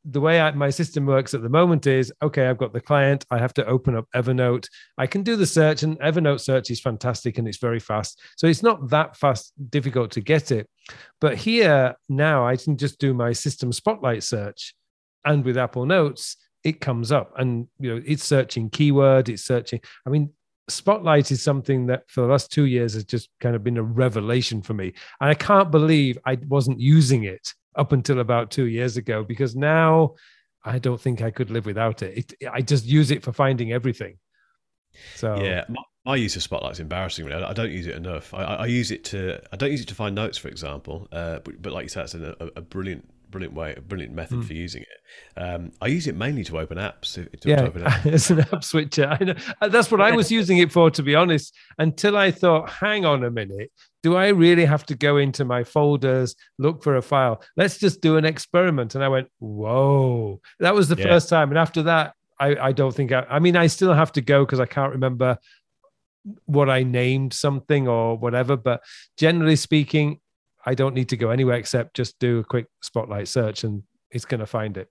the 0.09 0.21
way 0.21 0.41
I, 0.41 0.53
my 0.53 0.71
system 0.71 1.05
works 1.05 1.35
at 1.35 1.43
the 1.43 1.49
moment 1.49 1.87
is 1.87 2.13
okay, 2.23 2.47
I've 2.47 2.59
got 2.59 2.73
the 2.73 2.81
client, 2.81 3.25
I 3.31 3.39
have 3.39 3.53
to 3.55 3.67
open 3.67 3.97
up 3.97 4.07
Evernote. 4.15 4.69
I 4.97 5.07
can 5.07 5.23
do 5.23 5.35
the 5.37 5.47
search, 5.47 5.83
and 5.83 5.99
Evernote 5.99 6.41
search 6.41 6.71
is 6.71 6.81
fantastic 6.81 7.39
and 7.39 7.49
it's 7.49 7.59
very 7.59 7.81
fast. 7.81 8.21
So 8.37 8.47
it's 8.47 8.63
not 8.63 8.91
that 8.91 9.17
fast, 9.17 9.53
difficult 9.71 10.13
to 10.13 10.21
get 10.21 10.53
it. 10.53 10.69
But 11.21 11.37
here 11.37 11.97
now, 12.09 12.47
I 12.47 12.57
can 12.57 12.77
just 12.77 13.01
do 13.01 13.15
my 13.15 13.33
system 13.33 13.73
spotlight 13.73 14.23
search, 14.23 14.75
and 15.25 15.45
with 15.45 15.59
Apple 15.59 15.87
Notes, 15.87 16.37
it 16.63 16.81
comes 16.81 17.13
up 17.13 17.33
and 17.37 17.69
you 17.79 17.95
know 17.95 18.03
it's 18.05 18.25
searching 18.25 18.71
keyword, 18.71 19.29
it's 19.29 19.45
searching. 19.45 19.81
I 20.07 20.11
mean, 20.11 20.33
Spotlight 20.69 21.31
is 21.31 21.43
something 21.43 21.87
that 21.87 22.11
for 22.11 22.23
the 22.23 22.27
last 22.27 22.51
two 22.51 22.65
years 22.65 22.95
has 22.95 23.05
just 23.05 23.29
kind 23.41 23.55
of 23.55 23.63
been 23.63 23.77
a 23.77 23.83
revelation 23.83 24.63
for 24.63 24.75
me. 24.75 24.93
And 25.21 25.31
I 25.31 25.35
can't 25.35 25.71
believe 25.71 26.19
I 26.27 26.39
wasn't 26.49 26.81
using 26.81 27.25
it 27.25 27.55
up 27.77 27.93
until 27.93 28.21
about 28.21 28.51
two 28.51 28.67
years 28.67 28.97
ago 28.97 29.23
because 29.23 29.55
now 29.55 30.15
I 30.65 30.79
don't 30.79 31.01
think 31.01 31.23
I 31.23 31.31
could 31.31 31.51
live 31.51 31.67
without 31.67 32.03
it. 32.03 32.35
it 32.41 32.49
I 32.53 32.61
just 32.63 32.85
use 32.85 33.11
it 33.11 33.23
for 33.23 33.33
finding 33.33 33.73
everything. 33.73 34.19
So 35.15 35.41
yeah, 35.41 35.65
my, 36.05 36.17
use 36.17 36.37
of 36.37 36.43
Spotlight 36.43 36.73
is 36.73 36.81
embarrassing. 36.81 37.31
I, 37.31 37.51
I 37.51 37.53
don't 37.53 37.71
use 37.71 37.87
it 37.87 37.95
enough. 37.95 38.33
I, 38.35 38.43
I, 38.43 38.67
use 38.67 38.91
it 38.91 39.05
to 39.05 39.41
I 39.53 39.57
don't 39.57 39.71
use 39.71 39.83
it 39.83 39.89
to 39.89 39.95
find 39.95 40.15
notes, 40.15 40.39
for 40.39 40.49
example. 40.49 41.07
Uh, 41.13 41.41
but, 41.41 41.63
but 41.63 41.73
like 41.73 41.85
you 41.85 41.89
said, 41.89 42.05
it's 42.05 42.15
a, 42.15 42.35
a 42.57 42.61
brilliant 42.63 43.09
brilliant 43.31 43.55
way, 43.55 43.77
brilliant 43.87 44.15
method 44.15 44.39
mm. 44.39 44.45
for 44.47 44.55
using 44.55 44.83
it. 44.83 45.41
Um, 45.41 45.73
I 45.81 45.89
use 45.89 46.07
it 46.07 46.17
mainly 46.17 46.45
to 46.45 46.59
open 46.59 46.79
apps. 46.79 47.15
To, 47.15 47.49
yeah, 47.49 47.63
open 47.63 47.83
apps. 47.83 48.07
as 48.13 48.31
an 48.31 48.41
app 48.41 48.65
switcher. 48.65 49.07
I 49.09 49.25
know. 49.25 49.35
Uh, 49.61 49.69
that's 49.69 49.91
what 49.91 50.01
I 50.01 50.13
was 50.13 50.31
using 50.31 50.59
it 50.59 50.73
for, 50.73 50.91
to 50.91 51.03
be 51.03 51.15
honest. 51.15 51.55
Until 51.79 52.17
I 52.17 52.31
thought, 52.31 52.71
hang 52.71 53.05
on 53.05 53.25
a 53.25 53.31
minute, 53.31 53.71
do 54.03 54.17
I 54.17 54.29
really 54.29 54.65
have 54.65 54.87
to 54.87 54.95
go 54.95 55.17
into 55.17 55.45
my 55.45 55.65
folders, 55.65 56.37
look 56.59 56.83
for 56.83 56.97
a 56.97 57.03
file? 57.03 57.43
Let's 57.57 57.79
just 57.79 58.01
do 58.01 58.17
an 58.17 58.25
experiment. 58.25 58.95
And 58.95 59.03
I 59.03 59.09
went, 59.09 59.29
whoa, 59.39 60.41
that 60.61 60.75
was 60.75 60.89
the 60.89 60.97
yeah. 60.97 61.05
first 61.05 61.29
time. 61.29 61.51
And 61.51 61.59
after 61.59 61.83
that, 61.85 62.15
I, 62.39 62.57
I 62.57 62.73
don't 62.73 62.95
think 62.95 63.13
I, 63.13 63.27
I 63.29 63.39
mean, 63.39 63.57
I 63.57 63.67
still 63.67 63.95
have 63.95 64.13
to 64.13 64.21
go 64.21 64.45
because 64.45 64.61
I 64.61 64.67
can't 64.67 64.93
remember 64.93 65.39
what 66.45 66.69
I 66.69 66.83
named 66.83 67.33
something 67.33 67.89
or 67.89 68.17
whatever. 68.17 68.57
But 68.57 68.83
generally 69.17 69.57
speaking, 69.57 70.21
I 70.67 70.75
don't 70.75 70.95
need 70.95 71.09
to 71.11 71.17
go 71.17 71.31
anywhere 71.31 71.57
except 71.57 71.95
just 71.95 72.19
do 72.19 72.41
a 72.41 72.45
quick 72.45 72.67
spotlight 72.83 73.29
search 73.29 73.65
and 73.65 73.83
it's 74.11 74.25
going 74.25 74.41
to 74.41 74.47
find 74.47 74.77
it. 74.77 74.89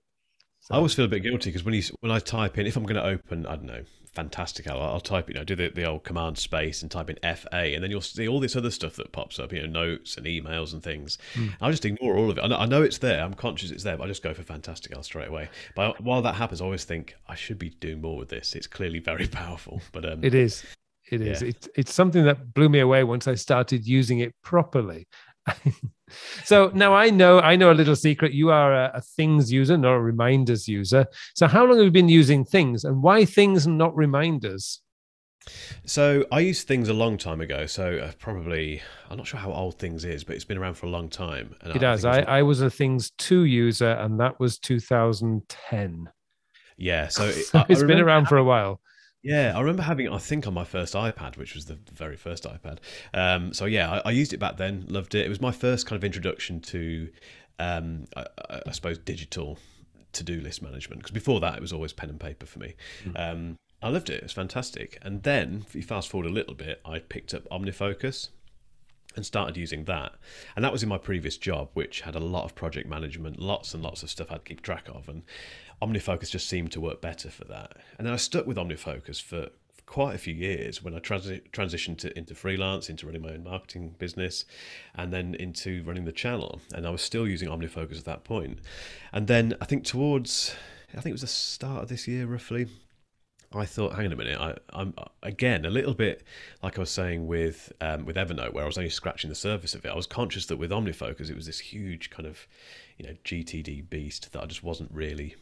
So. 0.60 0.74
I 0.74 0.78
always 0.78 0.94
feel 0.94 1.04
a 1.04 1.08
bit 1.08 1.22
guilty 1.22 1.50
because 1.50 1.64
when 1.64 1.74
you 1.74 1.82
when 2.00 2.10
I 2.10 2.18
type 2.18 2.58
in, 2.58 2.66
if 2.66 2.76
I'm 2.76 2.82
going 2.82 2.96
to 2.96 3.04
open, 3.04 3.46
I 3.46 3.54
don't 3.54 3.66
know, 3.66 3.84
Fantastical, 4.14 4.80
I'll, 4.80 4.94
I'll 4.94 5.00
type, 5.00 5.28
you 5.28 5.34
know, 5.34 5.44
do 5.44 5.54
the, 5.54 5.68
the 5.68 5.84
old 5.84 6.02
command 6.02 6.38
space 6.38 6.80
and 6.82 6.90
type 6.90 7.10
in 7.10 7.36
FA, 7.36 7.74
and 7.74 7.84
then 7.84 7.90
you'll 7.90 8.00
see 8.00 8.26
all 8.26 8.40
this 8.40 8.56
other 8.56 8.70
stuff 8.70 8.96
that 8.96 9.12
pops 9.12 9.38
up, 9.38 9.52
you 9.52 9.60
know, 9.60 9.66
notes 9.66 10.16
and 10.16 10.26
emails 10.26 10.72
and 10.72 10.82
things. 10.82 11.18
Mm. 11.34 11.52
I 11.60 11.70
just 11.70 11.84
ignore 11.84 12.16
all 12.16 12.30
of 12.30 12.38
it. 12.38 12.42
I 12.42 12.48
know, 12.48 12.56
I 12.56 12.66
know, 12.66 12.82
it's 12.82 12.98
there. 12.98 13.22
I'm 13.22 13.34
conscious 13.34 13.70
it's 13.70 13.84
there, 13.84 13.96
but 13.96 14.04
I 14.04 14.06
just 14.08 14.22
go 14.22 14.32
for 14.32 14.42
Fantastical 14.42 15.02
straight 15.02 15.28
away. 15.28 15.50
But 15.76 16.00
while 16.00 16.22
that 16.22 16.34
happens, 16.34 16.62
I 16.62 16.64
always 16.64 16.84
think 16.84 17.14
I 17.28 17.34
should 17.34 17.58
be 17.58 17.68
doing 17.68 18.00
more 18.00 18.16
with 18.16 18.30
this. 18.30 18.54
It's 18.54 18.66
clearly 18.66 18.98
very 18.98 19.26
powerful. 19.28 19.82
But 19.92 20.10
um, 20.10 20.24
it 20.24 20.34
is. 20.34 20.64
It 21.10 21.20
is. 21.20 21.42
Yeah. 21.42 21.48
It's 21.48 21.68
it's 21.76 21.94
something 21.94 22.24
that 22.24 22.54
blew 22.54 22.68
me 22.68 22.80
away 22.80 23.04
once 23.04 23.28
I 23.28 23.34
started 23.34 23.86
using 23.86 24.18
it 24.20 24.34
properly. 24.42 25.06
so 26.44 26.70
now 26.74 26.94
I 26.94 27.10
know 27.10 27.40
I 27.40 27.56
know 27.56 27.70
a 27.70 27.74
little 27.74 27.96
secret. 27.96 28.32
You 28.32 28.50
are 28.50 28.74
a, 28.74 28.90
a, 28.94 29.00
things 29.00 29.52
user, 29.52 29.76
not 29.76 29.94
a 29.94 30.00
reminders 30.00 30.68
user. 30.68 31.06
So 31.34 31.46
how 31.46 31.64
long 31.64 31.78
have 31.78 31.84
you 31.84 31.90
been 31.90 32.08
using 32.08 32.44
things, 32.44 32.84
and 32.84 33.02
why 33.02 33.24
things 33.24 33.66
and 33.66 33.78
not 33.78 33.96
reminders? 33.96 34.80
So 35.84 36.24
I 36.32 36.40
used 36.40 36.66
things 36.66 36.88
a 36.88 36.94
long 36.94 37.16
time 37.18 37.40
ago. 37.40 37.66
So 37.66 37.98
uh, 37.98 38.12
probably 38.18 38.82
I'm 39.10 39.16
not 39.16 39.26
sure 39.26 39.38
how 39.38 39.52
old 39.52 39.78
things 39.78 40.04
is, 40.04 40.24
but 40.24 40.34
it's 40.34 40.44
been 40.44 40.58
around 40.58 40.74
for 40.74 40.86
a 40.86 40.90
long 40.90 41.08
time. 41.08 41.54
And 41.60 41.76
it 41.76 41.84
I 41.84 41.90
has. 41.90 42.04
I, 42.04 42.20
I 42.22 42.42
was 42.42 42.60
a 42.60 42.70
things 42.70 43.12
two 43.18 43.44
user, 43.44 43.92
and 43.92 44.18
that 44.20 44.40
was 44.40 44.58
2010. 44.58 46.10
Yeah, 46.78 47.08
so, 47.08 47.24
it, 47.26 47.32
so 47.32 47.64
it's 47.68 47.82
been 47.82 48.00
around 48.00 48.26
for 48.26 48.36
a 48.36 48.44
while. 48.44 48.80
Yeah, 49.26 49.56
I 49.56 49.60
remember 49.60 49.82
having, 49.82 50.08
I 50.08 50.18
think, 50.18 50.46
on 50.46 50.54
my 50.54 50.62
first 50.62 50.94
iPad, 50.94 51.36
which 51.36 51.56
was 51.56 51.64
the 51.64 51.76
very 51.92 52.14
first 52.14 52.44
iPad. 52.44 52.78
Um, 53.12 53.52
so 53.52 53.64
yeah, 53.64 53.90
I, 53.90 54.10
I, 54.10 54.10
used 54.12 54.32
it 54.32 54.36
back 54.38 54.56
then, 54.56 54.84
loved 54.88 55.16
it. 55.16 55.26
It 55.26 55.28
was 55.28 55.40
my 55.40 55.50
first 55.50 55.84
kind 55.84 55.96
of 55.98 56.04
introduction 56.04 56.60
to, 56.60 57.08
um, 57.58 58.04
I, 58.16 58.26
I, 58.66 58.70
suppose, 58.70 58.98
digital 58.98 59.58
to-do 60.12 60.40
list 60.40 60.62
management. 60.62 61.00
Because 61.00 61.10
before 61.10 61.40
that, 61.40 61.56
it 61.56 61.60
was 61.60 61.72
always 61.72 61.92
pen 61.92 62.08
and 62.08 62.20
paper 62.20 62.46
for 62.46 62.60
me. 62.60 62.76
Mm. 63.04 63.32
Um, 63.32 63.56
I 63.82 63.88
loved 63.88 64.10
it; 64.10 64.18
it 64.18 64.22
was 64.22 64.32
fantastic. 64.32 64.96
And 65.02 65.24
then, 65.24 65.64
if 65.66 65.74
you 65.74 65.82
fast 65.82 66.08
forward 66.08 66.30
a 66.30 66.32
little 66.32 66.54
bit, 66.54 66.80
I 66.84 67.00
picked 67.00 67.34
up 67.34 67.48
OmniFocus 67.50 68.28
and 69.16 69.26
started 69.26 69.56
using 69.56 69.84
that. 69.84 70.12
And 70.54 70.64
that 70.64 70.72
was 70.72 70.82
in 70.82 70.88
my 70.88 70.98
previous 70.98 71.36
job, 71.36 71.70
which 71.74 72.02
had 72.02 72.14
a 72.14 72.20
lot 72.20 72.44
of 72.44 72.54
project 72.54 72.88
management, 72.88 73.40
lots 73.40 73.74
and 73.74 73.82
lots 73.82 74.02
of 74.02 74.10
stuff 74.10 74.30
I'd 74.30 74.44
keep 74.44 74.62
track 74.62 74.88
of. 74.88 75.08
And 75.08 75.22
OmniFocus 75.82 76.30
just 76.30 76.48
seemed 76.48 76.72
to 76.72 76.80
work 76.80 77.00
better 77.00 77.30
for 77.30 77.44
that. 77.44 77.76
And 77.98 78.06
then 78.06 78.14
I 78.14 78.16
stuck 78.16 78.46
with 78.46 78.56
OmniFocus 78.56 79.20
for, 79.20 79.50
for 79.72 79.82
quite 79.84 80.14
a 80.14 80.18
few 80.18 80.34
years 80.34 80.82
when 80.82 80.94
I 80.94 80.98
transi- 81.00 81.48
transitioned 81.50 81.98
to, 81.98 82.18
into 82.18 82.34
freelance, 82.34 82.88
into 82.88 83.06
running 83.06 83.22
my 83.22 83.30
own 83.30 83.44
marketing 83.44 83.94
business, 83.98 84.44
and 84.94 85.12
then 85.12 85.34
into 85.34 85.82
running 85.84 86.04
the 86.04 86.12
channel. 86.12 86.60
And 86.74 86.86
I 86.86 86.90
was 86.90 87.02
still 87.02 87.28
using 87.28 87.48
OmniFocus 87.48 87.98
at 87.98 88.04
that 88.06 88.24
point. 88.24 88.58
And 89.12 89.26
then 89.26 89.54
I 89.60 89.66
think 89.66 89.84
towards, 89.84 90.54
I 90.90 91.00
think 91.00 91.06
it 91.06 91.12
was 91.12 91.20
the 91.20 91.26
start 91.26 91.82
of 91.82 91.88
this 91.88 92.08
year 92.08 92.26
roughly, 92.26 92.68
I 93.54 93.64
thought, 93.64 93.94
hang 93.94 94.06
on 94.06 94.12
a 94.12 94.16
minute, 94.16 94.40
I, 94.40 94.80
am 94.80 94.94
again 95.22 95.64
a 95.64 95.70
little 95.70 95.94
bit 95.94 96.24
like 96.62 96.78
I 96.78 96.80
was 96.80 96.90
saying 96.90 97.26
with 97.26 97.72
um, 97.80 98.04
with 98.04 98.16
Evernote, 98.16 98.52
where 98.52 98.64
I 98.64 98.66
was 98.66 98.76
only 98.76 98.90
scratching 98.90 99.30
the 99.30 99.36
surface 99.36 99.74
of 99.74 99.84
it. 99.84 99.88
I 99.88 99.94
was 99.94 100.06
conscious 100.06 100.46
that 100.46 100.56
with 100.56 100.70
OmniFocus, 100.70 101.30
it 101.30 101.36
was 101.36 101.46
this 101.46 101.60
huge 101.60 102.10
kind 102.10 102.26
of 102.26 102.46
you 102.98 103.06
know 103.06 103.14
GTD 103.24 103.88
beast 103.88 104.32
that 104.32 104.42
I 104.42 104.46
just 104.46 104.64
wasn't 104.64 104.90
really 104.92 105.36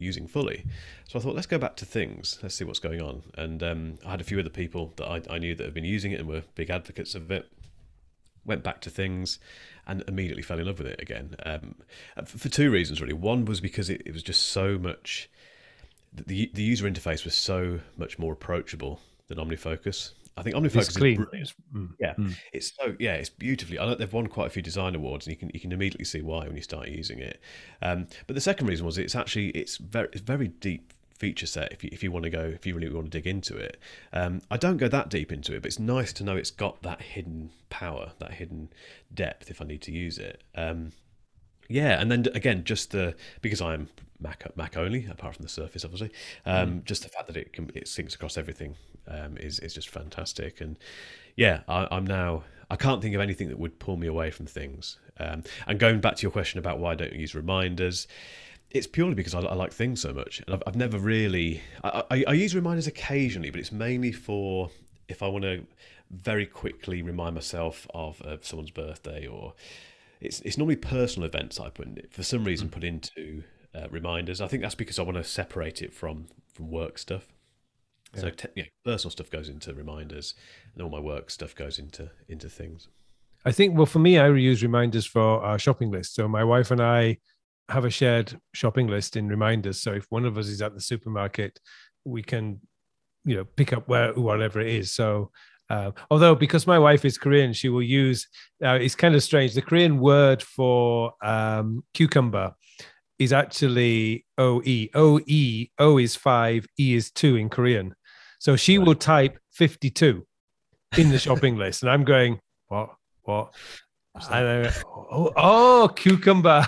using 0.00 0.26
fully. 0.26 0.64
So 1.06 1.18
I 1.18 1.22
thought, 1.22 1.34
let's 1.36 1.46
go 1.46 1.58
back 1.58 1.76
to 1.76 1.84
things. 1.84 2.40
Let's 2.42 2.56
see 2.56 2.64
what's 2.64 2.80
going 2.80 3.00
on. 3.00 3.22
And 3.36 3.62
um, 3.62 3.98
I 4.04 4.10
had 4.10 4.20
a 4.20 4.24
few 4.24 4.40
other 4.40 4.50
people 4.50 4.92
that 4.96 5.06
I, 5.06 5.22
I 5.30 5.38
knew 5.38 5.54
that 5.54 5.64
had 5.64 5.74
been 5.74 5.84
using 5.84 6.10
it 6.10 6.18
and 6.18 6.28
were 6.28 6.42
big 6.54 6.70
advocates 6.70 7.14
of 7.14 7.30
it. 7.30 7.48
Went 8.44 8.64
back 8.64 8.80
to 8.80 8.90
things 8.90 9.38
and 9.86 10.02
immediately 10.08 10.42
fell 10.42 10.58
in 10.58 10.66
love 10.66 10.78
with 10.78 10.88
it 10.88 11.00
again. 11.00 11.36
Um, 11.44 11.76
for 12.24 12.48
two 12.48 12.70
reasons, 12.70 13.00
really. 13.00 13.12
One 13.12 13.44
was 13.44 13.60
because 13.60 13.90
it, 13.90 14.02
it 14.06 14.12
was 14.12 14.22
just 14.22 14.46
so 14.46 14.78
much. 14.78 15.30
The, 16.12 16.50
the 16.54 16.62
user 16.62 16.90
interface 16.90 17.24
was 17.24 17.34
so 17.34 17.80
much 17.96 18.18
more 18.18 18.32
approachable 18.32 19.00
than 19.28 19.38
OmniFocus. 19.38 20.12
I 20.40 20.42
think 20.42 20.56
OmniFocus 20.56 20.76
it's 20.76 20.96
clean. 20.96 21.20
is 21.20 21.26
brilliant. 21.26 21.52
Mm, 21.74 21.88
yeah, 22.00 22.14
mm. 22.14 22.34
it's 22.52 22.72
so 22.74 22.96
yeah, 22.98 23.14
it's 23.14 23.28
beautifully. 23.28 23.78
I 23.78 23.86
know 23.86 23.94
they've 23.94 24.12
won 24.12 24.26
quite 24.26 24.46
a 24.46 24.50
few 24.50 24.62
design 24.62 24.94
awards, 24.94 25.26
and 25.26 25.32
you 25.32 25.38
can 25.38 25.50
you 25.52 25.60
can 25.60 25.70
immediately 25.70 26.06
see 26.06 26.22
why 26.22 26.46
when 26.46 26.56
you 26.56 26.62
start 26.62 26.88
using 26.88 27.18
it. 27.18 27.40
Um, 27.82 28.06
but 28.26 28.34
the 28.34 28.40
second 28.40 28.66
reason 28.66 28.86
was 28.86 28.96
it's 28.96 29.14
actually 29.14 29.50
it's 29.50 29.76
very 29.76 30.08
it's 30.12 30.22
very 30.22 30.48
deep 30.48 30.94
feature 31.20 31.46
set 31.46 31.70
if 31.70 31.84
you, 31.84 31.90
if 31.92 32.02
you 32.02 32.10
want 32.10 32.22
to 32.22 32.30
go 32.30 32.40
if 32.40 32.64
you 32.64 32.74
really 32.74 32.88
want 32.88 33.04
to 33.04 33.10
dig 33.10 33.26
into 33.26 33.54
it 33.54 33.78
um, 34.14 34.40
i 34.50 34.56
don't 34.56 34.78
go 34.78 34.88
that 34.88 35.10
deep 35.10 35.30
into 35.30 35.54
it 35.54 35.60
but 35.60 35.66
it's 35.66 35.78
nice 35.78 36.14
to 36.14 36.24
know 36.24 36.34
it's 36.34 36.50
got 36.50 36.80
that 36.80 37.02
hidden 37.02 37.50
power 37.68 38.12
that 38.20 38.32
hidden 38.32 38.70
depth 39.12 39.50
if 39.50 39.60
i 39.60 39.64
need 39.66 39.82
to 39.82 39.92
use 39.92 40.16
it 40.16 40.42
um, 40.54 40.92
yeah 41.68 42.00
and 42.00 42.10
then 42.10 42.24
again 42.34 42.64
just 42.64 42.92
the 42.92 43.14
because 43.42 43.60
i'm 43.60 43.90
mac 44.18 44.44
mac 44.56 44.78
only 44.78 45.06
apart 45.10 45.36
from 45.36 45.42
the 45.42 45.48
surface 45.48 45.84
obviously 45.84 46.10
um, 46.46 46.70
mm. 46.70 46.84
just 46.84 47.02
the 47.02 47.10
fact 47.10 47.26
that 47.26 47.36
it 47.36 47.52
can 47.52 47.70
it 47.74 47.84
syncs 47.84 48.14
across 48.14 48.38
everything 48.38 48.74
um, 49.10 49.36
is 49.36 49.58
is 49.60 49.74
just 49.74 49.88
fantastic. 49.88 50.60
And 50.60 50.78
yeah, 51.36 51.60
I, 51.68 51.88
am 51.90 52.06
now 52.06 52.44
I 52.70 52.76
can't 52.76 53.02
think 53.02 53.14
of 53.14 53.20
anything 53.20 53.48
that 53.48 53.58
would 53.58 53.78
pull 53.78 53.96
me 53.96 54.06
away 54.06 54.30
from 54.30 54.46
things. 54.46 54.98
Um, 55.18 55.42
and 55.66 55.78
going 55.78 56.00
back 56.00 56.16
to 56.16 56.22
your 56.22 56.30
question 56.30 56.58
about 56.58 56.78
why 56.78 56.92
I 56.92 56.94
don't 56.94 57.12
use 57.12 57.34
reminders, 57.34 58.06
it's 58.70 58.86
purely 58.86 59.14
because 59.14 59.34
I, 59.34 59.40
I 59.40 59.54
like 59.54 59.72
things 59.72 60.00
so 60.00 60.12
much, 60.12 60.40
and 60.46 60.54
I've, 60.54 60.62
I've 60.66 60.76
never 60.76 60.98
really 60.98 61.60
I, 61.82 62.02
I, 62.10 62.24
I 62.28 62.32
use 62.32 62.54
reminders 62.54 62.86
occasionally, 62.86 63.50
but 63.50 63.60
it's 63.60 63.72
mainly 63.72 64.12
for 64.12 64.70
if 65.08 65.22
I 65.22 65.26
want 65.26 65.44
to 65.44 65.66
very 66.10 66.46
quickly 66.46 67.02
remind 67.02 67.34
myself 67.34 67.86
of 67.94 68.20
uh, 68.22 68.36
someone's 68.40 68.70
birthday 68.70 69.26
or 69.26 69.54
it's 70.20 70.40
it's 70.40 70.58
normally 70.58 70.76
personal 70.76 71.26
events 71.26 71.58
I 71.58 71.70
put 71.70 71.86
in, 71.86 72.02
for 72.10 72.22
some 72.22 72.44
reason 72.44 72.68
hmm. 72.68 72.74
put 72.74 72.84
into 72.84 73.42
uh, 73.74 73.88
reminders. 73.90 74.40
I 74.40 74.48
think 74.48 74.62
that's 74.62 74.74
because 74.74 74.98
I 74.98 75.02
want 75.02 75.16
to 75.16 75.24
separate 75.24 75.82
it 75.82 75.92
from 75.92 76.26
from 76.52 76.70
work 76.70 76.98
stuff. 76.98 77.32
Yeah. 78.14 78.20
So 78.20 78.30
te- 78.30 78.48
yeah, 78.56 78.64
personal 78.84 79.10
stuff 79.10 79.30
goes 79.30 79.48
into 79.48 79.74
reminders, 79.74 80.34
and 80.74 80.82
all 80.82 80.90
my 80.90 81.00
work 81.00 81.30
stuff 81.30 81.54
goes 81.54 81.78
into 81.78 82.10
into 82.28 82.48
things. 82.48 82.88
I 83.44 83.52
think 83.52 83.76
well 83.76 83.86
for 83.86 84.00
me, 84.00 84.18
I 84.18 84.28
use 84.28 84.62
reminders 84.62 85.06
for 85.06 85.42
our 85.42 85.58
shopping 85.58 85.90
list. 85.90 86.14
So 86.14 86.28
my 86.28 86.44
wife 86.44 86.70
and 86.70 86.80
I 86.80 87.18
have 87.68 87.84
a 87.84 87.90
shared 87.90 88.38
shopping 88.52 88.88
list 88.88 89.16
in 89.16 89.28
reminders. 89.28 89.80
So 89.80 89.92
if 89.92 90.06
one 90.10 90.24
of 90.24 90.36
us 90.36 90.48
is 90.48 90.60
at 90.60 90.74
the 90.74 90.80
supermarket, 90.80 91.60
we 92.04 92.22
can, 92.22 92.60
you 93.24 93.36
know, 93.36 93.44
pick 93.44 93.72
up 93.72 93.88
where 93.88 94.12
whatever 94.14 94.60
it 94.60 94.74
is. 94.74 94.92
So 94.92 95.30
uh, 95.70 95.92
although 96.10 96.34
because 96.34 96.66
my 96.66 96.78
wife 96.78 97.04
is 97.04 97.16
Korean, 97.16 97.52
she 97.52 97.68
will 97.68 97.82
use. 97.82 98.28
Uh, 98.62 98.78
it's 98.80 98.96
kind 98.96 99.14
of 99.14 99.22
strange. 99.22 99.54
The 99.54 99.62
Korean 99.62 100.00
word 100.00 100.42
for 100.42 101.12
um, 101.22 101.84
cucumber 101.94 102.54
is 103.20 103.32
actually 103.32 104.26
O 104.36 104.60
E. 104.64 104.90
O 104.94 105.20
E. 105.26 105.68
O 105.78 105.98
is 105.98 106.16
five. 106.16 106.66
E 106.78 106.94
is 106.94 107.12
two 107.12 107.36
in 107.36 107.48
Korean. 107.48 107.94
So 108.40 108.56
she 108.56 108.78
right. 108.78 108.86
will 108.86 108.94
type 108.96 109.38
52 109.52 110.26
in 110.96 111.10
the 111.10 111.18
shopping 111.18 111.56
list. 111.64 111.82
And 111.82 111.90
I'm 111.90 112.04
going, 112.04 112.40
what? 112.68 112.94
What? 113.22 113.54
And 114.30 114.72
oh, 115.12 115.32
oh, 115.36 115.92
cucumber. 115.94 116.66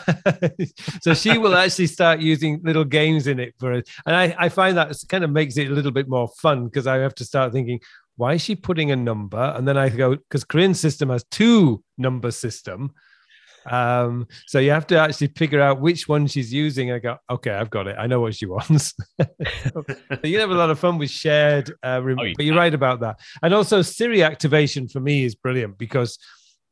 so 1.02 1.12
she 1.12 1.38
will 1.38 1.56
actually 1.56 1.88
start 1.88 2.20
using 2.20 2.60
little 2.62 2.84
games 2.84 3.26
in 3.26 3.40
it 3.40 3.54
for 3.58 3.72
it. 3.72 3.88
And 4.06 4.14
I, 4.14 4.34
I 4.38 4.48
find 4.48 4.76
that 4.76 4.94
kind 5.08 5.24
of 5.24 5.30
makes 5.30 5.56
it 5.56 5.68
a 5.68 5.74
little 5.74 5.90
bit 5.90 6.08
more 6.08 6.28
fun 6.40 6.66
because 6.66 6.86
I 6.86 6.98
have 6.98 7.14
to 7.16 7.24
start 7.24 7.52
thinking, 7.52 7.80
why 8.16 8.34
is 8.34 8.42
she 8.42 8.54
putting 8.54 8.92
a 8.92 8.96
number? 8.96 9.52
And 9.56 9.66
then 9.66 9.76
I 9.76 9.88
go, 9.88 10.14
because 10.14 10.44
Korean 10.44 10.74
system 10.74 11.08
has 11.08 11.24
two 11.30 11.82
number 11.98 12.30
system. 12.30 12.92
Um, 13.66 14.26
so 14.46 14.58
you 14.58 14.70
have 14.70 14.86
to 14.88 14.98
actually 14.98 15.28
figure 15.28 15.60
out 15.60 15.80
which 15.80 16.08
one 16.08 16.26
she's 16.26 16.52
using. 16.52 16.92
I 16.92 16.98
go, 16.98 17.16
okay, 17.30 17.52
I've 17.52 17.70
got 17.70 17.86
it. 17.86 17.96
I 17.98 18.06
know 18.06 18.20
what 18.20 18.34
she 18.34 18.46
wants. 18.46 18.94
you 20.22 20.40
have 20.40 20.50
a 20.50 20.54
lot 20.54 20.70
of 20.70 20.78
fun 20.78 20.98
with 20.98 21.10
shared, 21.10 21.72
uh, 21.82 22.00
rem- 22.02 22.18
oh, 22.18 22.24
yeah. 22.24 22.34
but 22.36 22.44
you're 22.44 22.56
right 22.56 22.74
about 22.74 23.00
that. 23.00 23.20
And 23.42 23.54
also 23.54 23.82
Siri 23.82 24.22
activation 24.22 24.88
for 24.88 25.00
me 25.00 25.24
is 25.24 25.34
brilliant 25.34 25.78
because 25.78 26.18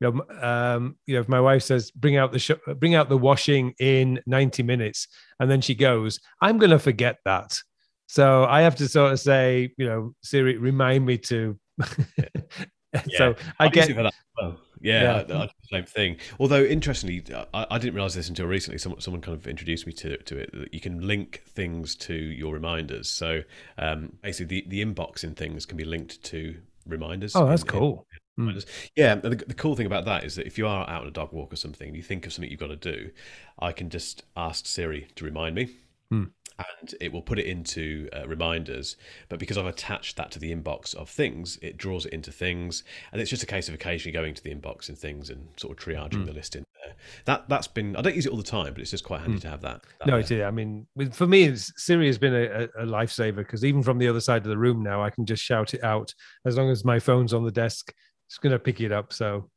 you 0.01 0.11
know, 0.11 0.25
um, 0.41 0.97
you 1.07 1.15
know, 1.15 1.21
if 1.21 1.29
my 1.29 1.41
wife 1.41 1.63
says 1.63 1.91
bring 1.91 2.17
out 2.17 2.33
the 2.33 2.39
sh- 2.39 2.53
bring 2.79 2.95
out 2.95 3.09
the 3.09 3.19
washing 3.19 3.75
in 3.79 4.21
90 4.27 4.63
minutes, 4.63 5.07
and 5.39 5.51
then 5.51 5.61
she 5.61 5.75
goes, 5.75 6.19
I'm 6.41 6.59
going 6.59 6.71
to 6.71 6.79
forget 6.79 7.19
that. 7.25 7.61
So 8.07 8.45
I 8.45 8.63
have 8.63 8.77
to 8.77 8.89
sort 8.89 9.13
of 9.13 9.21
say, 9.21 9.73
you 9.77 9.87
know, 9.87 10.15
Siri, 10.23 10.57
remind 10.57 11.05
me 11.07 11.19
to. 11.19 11.59
so 13.15 13.35
I, 13.59 13.67
I 13.67 13.69
get. 13.69 13.91
Yeah, 14.81 15.25
yeah. 15.29 15.37
I, 15.37 15.43
I 15.45 15.49
same 15.71 15.85
thing. 15.85 16.17
Although 16.39 16.65
interestingly, 16.65 17.23
I, 17.55 17.67
I 17.71 17.79
didn't 17.79 17.95
realize 17.95 18.15
this 18.15 18.29
until 18.29 18.47
recently. 18.47 18.79
Someone, 18.79 19.01
someone 19.01 19.21
kind 19.21 19.37
of 19.37 19.47
introduced 19.47 19.87
me 19.87 19.93
to 19.95 20.17
to 20.17 20.39
it. 20.39 20.51
That 20.53 20.75
you 20.75 20.81
can 20.81 21.07
link 21.07 21.43
things 21.47 21.95
to 21.97 22.15
your 22.15 22.55
reminders. 22.55 23.09
So 23.09 23.43
um, 23.79 24.17
basically, 24.23 24.63
the, 24.63 24.69
the 24.69 24.85
inbox 24.85 25.23
in 25.23 25.35
things 25.35 25.67
can 25.67 25.77
be 25.77 25.85
linked 25.85 26.23
to 26.25 26.57
reminders. 26.87 27.37
Oh, 27.37 27.47
that's 27.47 27.63
in, 27.63 27.69
cool. 27.69 28.07
In, 28.39 28.63
yeah, 28.97 29.17
the, 29.17 29.31
the, 29.31 29.55
cool 29.55 29.77
thing 29.77 29.85
about 29.85 30.07
that 30.07 30.25
is 30.25 30.35
that 30.37 30.47
if 30.47 30.57
you 30.57 30.67
are 30.67 30.89
out 30.89 31.03
on 31.03 31.09
a 31.09 31.11
dog 31.11 31.31
walk 31.33 31.53
or 31.53 31.57
something, 31.57 31.89
and 31.89 31.97
you 31.97 32.03
think 32.03 32.27
of 32.27 32.33
something 32.33 32.51
you've 32.51 32.61
got 32.61 32.69
to 32.69 32.77
do, 32.77 33.11
I 33.59 33.73
can 33.73 33.91
just 33.91 34.25
ask 34.35 34.67
Siri 34.67 35.09
to 35.17 35.25
remind 35.25 35.55
me. 35.55 35.69
Mm 36.13 36.31
and 36.81 36.95
it 37.01 37.13
will 37.13 37.23
put 37.23 37.39
it 37.39 37.47
into 37.47 38.09
uh, 38.13 38.27
reminders. 38.27 38.97
But 39.29 39.39
because 39.39 39.57
I've 39.57 39.67
attached 39.67 40.17
that 40.17 40.31
to 40.33 40.39
the 40.39 40.55
inbox 40.55 40.95
of 40.95 41.09
things, 41.09 41.59
it 41.63 41.77
draws 41.77 42.07
it 42.07 42.13
into 42.13 42.33
things, 42.33 42.85
and 43.13 43.21
it's 43.21 43.31
just 43.31 43.43
a 43.43 43.47
case 43.47 43.69
of 43.69 43.75
occasionally 43.75 44.13
going 44.13 44.35
to 44.35 44.43
the 44.43 44.55
inbox 44.55 44.89
and 44.89 44.99
things 44.99 45.31
and 45.31 45.49
sort 45.57 45.79
of 45.79 45.85
triaging 45.85 46.23
mm. 46.23 46.27
the 46.27 46.33
list 46.33 46.57
in 46.57 46.65
there. 46.85 46.95
That 47.25 47.49
that's 47.49 47.67
been 47.67 47.97
I 47.97 48.03
don't 48.03 48.15
use 48.15 48.27
it 48.27 48.31
all 48.31 48.39
the 48.39 48.43
time, 48.43 48.73
but 48.73 48.81
it's 48.83 48.91
just 48.91 49.05
quite 49.05 49.21
handy 49.21 49.39
mm. 49.39 49.43
to 49.43 49.51
have 49.51 49.63
that. 49.63 49.83
that 50.01 50.07
no, 50.07 50.19
it's 50.19 50.31
I 50.31 50.51
mean, 50.51 50.87
for 51.13 51.27
me, 51.27 51.55
Siri 51.55 52.07
has 52.07 52.19
been 52.19 52.35
a, 52.35 52.69
a 52.79 52.85
lifesaver 52.85 53.37
because 53.37 53.65
even 53.65 53.83
from 53.83 53.99
the 53.99 54.09
other 54.09 54.21
side 54.21 54.43
of 54.43 54.49
the 54.49 54.59
room 54.59 54.83
now, 54.83 55.03
I 55.03 55.11
can 55.11 55.27
just 55.27 55.43
shout 55.43 55.75
it 55.75 55.83
out 55.83 56.15
as 56.45 56.57
long 56.57 56.71
as 56.71 56.85
my 56.85 56.99
phone's 56.99 57.33
on 57.33 57.45
the 57.45 57.51
desk. 57.51 57.93
It's 58.29 58.39
going 58.39 58.53
to 58.53 58.61
pick 58.61 58.81
it 58.81 58.93
up. 58.93 59.13
So 59.13 59.51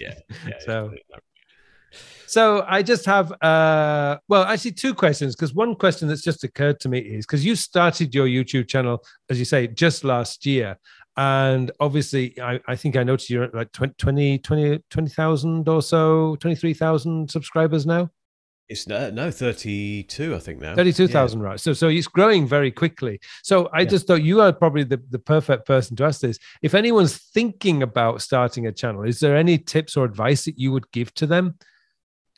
yeah, 0.00 0.14
yeah 0.46 0.58
so 0.64 0.90
so 2.26 2.64
I 2.66 2.82
just 2.82 3.04
have, 3.06 3.32
uh, 3.42 4.18
well, 4.28 4.44
actually, 4.44 4.72
two 4.72 4.94
questions. 4.94 5.36
Because 5.36 5.54
one 5.54 5.74
question 5.74 6.08
that's 6.08 6.22
just 6.22 6.44
occurred 6.44 6.80
to 6.80 6.88
me 6.88 6.98
is 6.98 7.26
because 7.26 7.44
you 7.44 7.56
started 7.56 8.14
your 8.14 8.26
YouTube 8.26 8.68
channel, 8.68 9.04
as 9.30 9.38
you 9.38 9.44
say, 9.44 9.66
just 9.66 10.04
last 10.04 10.44
year. 10.44 10.78
And 11.16 11.70
obviously, 11.80 12.38
I, 12.40 12.60
I 12.68 12.76
think 12.76 12.96
I 12.96 13.02
noticed 13.02 13.30
you're 13.30 13.44
at 13.44 13.54
like 13.54 13.72
20, 13.72 14.38
20, 14.38 14.82
20,000 14.90 15.68
or 15.68 15.82
so, 15.82 16.36
23,000 16.36 17.30
subscribers 17.30 17.86
now. 17.86 18.10
It's 18.68 18.88
no, 18.88 19.10
no 19.10 19.30
32, 19.30 20.34
I 20.34 20.38
think 20.40 20.60
now. 20.60 20.74
32,000, 20.74 21.38
yeah. 21.38 21.46
right. 21.46 21.60
So, 21.60 21.72
so 21.72 21.88
it's 21.88 22.08
growing 22.08 22.48
very 22.48 22.72
quickly. 22.72 23.20
So 23.44 23.66
I 23.72 23.80
yeah. 23.80 23.84
just 23.86 24.08
thought 24.08 24.22
you 24.22 24.40
are 24.40 24.52
probably 24.52 24.82
the, 24.82 25.00
the 25.10 25.20
perfect 25.20 25.66
person 25.66 25.96
to 25.96 26.04
ask 26.04 26.20
this. 26.20 26.38
If 26.62 26.74
anyone's 26.74 27.16
thinking 27.16 27.84
about 27.84 28.22
starting 28.22 28.66
a 28.66 28.72
channel, 28.72 29.04
is 29.04 29.20
there 29.20 29.36
any 29.36 29.56
tips 29.56 29.96
or 29.96 30.04
advice 30.04 30.46
that 30.46 30.58
you 30.58 30.72
would 30.72 30.90
give 30.90 31.14
to 31.14 31.26
them? 31.26 31.54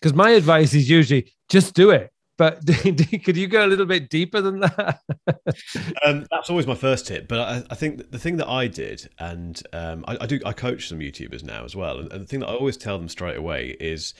Because 0.00 0.14
my 0.14 0.30
advice 0.30 0.74
is 0.74 0.88
usually 0.88 1.32
just 1.48 1.74
do 1.74 1.90
it. 1.90 2.12
But 2.36 2.64
could 3.24 3.36
you 3.36 3.48
go 3.48 3.66
a 3.66 3.68
little 3.68 3.84
bit 3.84 4.08
deeper 4.08 4.40
than 4.40 4.60
that? 4.60 5.00
um, 6.04 6.24
that's 6.30 6.48
always 6.48 6.68
my 6.68 6.76
first 6.76 7.06
tip. 7.06 7.26
But 7.26 7.40
I, 7.40 7.64
I, 7.70 7.74
think 7.74 8.12
the 8.12 8.18
thing 8.18 8.36
that 8.36 8.48
I 8.48 8.68
did, 8.68 9.10
and 9.18 9.60
um, 9.72 10.04
I, 10.06 10.18
I, 10.20 10.26
do, 10.26 10.38
I 10.46 10.52
coach 10.52 10.88
some 10.88 11.00
YouTubers 11.00 11.42
now 11.42 11.64
as 11.64 11.74
well. 11.74 11.98
And, 11.98 12.12
and 12.12 12.22
the 12.22 12.26
thing 12.26 12.40
that 12.40 12.48
I 12.48 12.54
always 12.54 12.76
tell 12.76 12.96
them 12.96 13.08
straight 13.08 13.36
away 13.36 13.76
is 13.80 14.14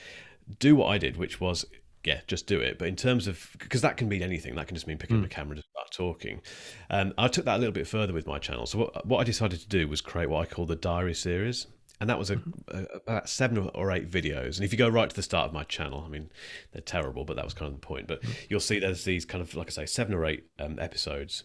do 0.59 0.75
what 0.75 0.87
I 0.89 0.99
did, 0.99 1.17
which 1.17 1.41
was 1.41 1.65
yeah, 2.05 2.21
just 2.27 2.47
do 2.47 2.59
it. 2.59 2.79
But 2.79 2.89
in 2.89 2.97
terms 2.97 3.27
of 3.29 3.51
because 3.59 3.83
that 3.83 3.97
can 3.97 4.09
mean 4.09 4.23
anything, 4.23 4.55
that 4.57 4.67
can 4.67 4.75
just 4.75 4.87
mean 4.87 4.99
picking 4.99 5.19
mm. 5.19 5.21
up 5.21 5.27
a 5.27 5.29
camera 5.29 5.53
and 5.53 5.59
just 5.59 5.69
start 5.71 5.93
talking. 5.93 6.41
Um, 6.91 7.13
I 7.19 7.29
took 7.29 7.45
that 7.45 7.57
a 7.57 7.59
little 7.59 7.73
bit 7.73 7.87
further 7.87 8.13
with 8.13 8.27
my 8.27 8.39
channel. 8.39 8.67
So 8.67 8.79
what, 8.79 9.07
what 9.07 9.19
I 9.19 9.25
decided 9.25 9.61
to 9.61 9.69
do 9.69 9.87
was 9.87 10.01
create 10.01 10.29
what 10.29 10.41
I 10.41 10.47
call 10.47 10.67
the 10.67 10.77
diary 10.77 11.15
series 11.15 11.67
and 12.01 12.09
that 12.09 12.19
was 12.19 12.31
a, 12.31 12.37
mm-hmm. 12.37 12.77
a, 12.77 12.97
about 12.97 13.29
seven 13.29 13.71
or 13.75 13.91
eight 13.91 14.11
videos. 14.11 14.57
And 14.57 14.65
if 14.65 14.73
you 14.73 14.79
go 14.79 14.89
right 14.89 15.09
to 15.11 15.17
the 15.17 15.23
start 15.23 15.47
of 15.49 15.53
my 15.53 15.65
channel, 15.65 16.05
I 16.07 16.09
mean, 16.09 16.31
they're 16.73 16.83
terrible, 16.83 17.25
but 17.25 17.37
that 17.37 17.45
was 17.45 17.55
kind 17.55 17.73
of 17.73 17.81
the 17.81 17.87
point. 17.87 18.07
But 18.07 18.23
mm. 18.23 18.35
you'll 18.49 18.61
see 18.61 18.79
there's 18.79 19.05
these 19.05 19.25
kind 19.25 19.43
of, 19.43 19.55
like 19.55 19.69
I 19.69 19.71
say, 19.71 19.87
seven 19.87 20.15
or 20.15 20.25
eight 20.25 20.45
um, 20.59 20.79
episodes 20.79 21.45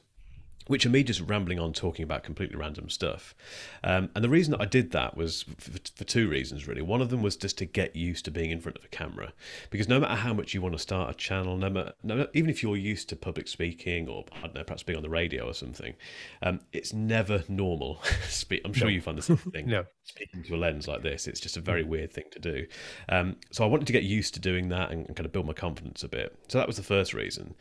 which 0.68 0.86
are 0.86 0.90
me 0.90 1.04
just 1.04 1.22
rambling 1.22 1.60
on 1.60 1.74
talking 1.74 2.04
about 2.04 2.24
completely 2.24 2.56
random 2.56 2.90
stuff. 2.90 3.36
Um, 3.84 4.10
and 4.16 4.24
the 4.24 4.30
reason 4.30 4.52
that 4.52 4.62
I 4.62 4.66
did 4.66 4.92
that 4.92 5.18
was 5.18 5.44
for, 5.58 5.72
for, 5.96 6.04
two 6.04 6.30
reasons, 6.30 6.68
really. 6.68 6.82
One 6.82 7.02
of 7.02 7.10
them 7.10 7.22
was 7.22 7.36
just 7.36 7.58
to 7.60 7.66
get 7.66 7.96
used 7.96 8.26
to 8.26 8.32
being 8.32 8.52
in 8.52 8.62
front 8.62 8.78
of 8.78 8.86
a 8.86 8.90
camera, 8.90 9.34
because 9.70 9.88
no 9.88 10.00
matter 10.00 10.16
how 10.16 10.34
much 10.34 10.54
you 10.54 10.62
want 10.62 10.76
to 10.76 10.80
start 10.80 11.10
a 11.10 11.14
channel, 11.14 11.58
no 11.58 11.70
matter, 11.70 11.94
no, 12.04 12.28
even 12.34 12.50
if 12.50 12.64
you're 12.64 12.78
used 12.78 13.10
to 13.10 13.16
public 13.16 13.48
speaking 13.48 14.08
or 14.08 14.26
I 14.32 14.42
don't 14.42 14.56
know, 14.56 14.64
perhaps 14.64 14.84
being 14.84 14.98
on 14.98 15.04
the 15.04 15.10
radio 15.10 15.48
or 15.48 15.54
something, 15.54 15.96
um, 16.42 16.62
it's 16.72 16.94
never 16.94 17.44
normal. 17.48 18.02
I'm 18.66 18.74
sure 18.74 18.88
no. 18.88 18.94
you 18.94 19.02
find 19.02 19.18
the 19.18 19.22
same 19.22 19.38
thing. 19.52 19.68
no. 19.68 19.86
Speaking 20.06 20.44
to 20.44 20.56
a 20.56 20.58
lens 20.58 20.88
like 20.88 21.02
this, 21.02 21.28
it's 21.28 21.40
just 21.40 21.56
a 21.56 21.62
very 21.62 21.84
weird 21.84 22.12
thing 22.12 22.26
to 22.32 22.40
do. 22.40 22.66
Um, 23.08 23.38
so 23.52 23.64
I 23.64 23.68
wanted 23.68 23.88
to 23.88 23.94
get 23.94 24.04
used 24.04 24.34
to 24.34 24.40
doing 24.42 24.68
that 24.70 24.92
and, 24.92 25.08
and 25.08 25.16
kind 25.16 25.26
of 25.26 25.32
build 25.32 25.48
my 25.48 25.54
confidence 25.54 26.04
a 26.04 26.10
bit. 26.10 26.38
So 26.50 26.58
that 26.58 26.68
was 26.68 26.76
the 26.76 26.84
first 26.84 27.14
reason. 27.14 27.56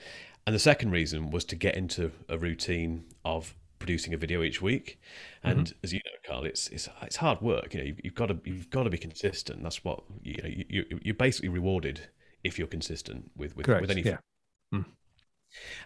And 0.47 0.55
the 0.55 0.61
second 0.61 0.91
reason 0.91 1.31
was 1.31 1.45
to 1.47 1.57
get 1.57 1.77
into 1.77 2.11
a 2.29 2.37
routine 2.37 3.05
of 3.25 3.55
producing 3.79 4.15
a 4.15 4.17
video 4.17 4.43
each 4.43 4.63
week. 4.63 5.01
And 5.43 5.67
mm-hmm. 5.67 5.79
as 5.83 5.93
you 5.93 6.01
know, 6.05 6.29
Carl, 6.29 6.45
it's 6.45 6.69
it's 6.69 6.89
it's 7.03 7.17
hard 7.17 7.41
work. 7.41 7.75
You 7.75 7.81
know, 7.81 7.87
you've, 7.87 8.01
you've, 8.05 8.15
got 8.15 8.27
to 8.27 8.39
you've 8.45 8.71
got 8.71 8.85
to 8.85 8.91
be 8.91 8.99
consistent. 8.99 9.63
That's 9.63 9.85
what 9.85 10.03
you 10.23 10.43
know. 10.43 10.49
You, 10.49 10.85
you're 11.03 11.15
basically 11.15 11.49
rewarded 11.49 12.09
if 12.45 12.59
you're 12.59 12.69
consistent 12.69 13.31
with 13.37 13.57
with, 13.57 13.67
with 13.67 13.91
anything. 13.91 14.13
Yeah. 14.13 14.79
Mm. 14.79 14.85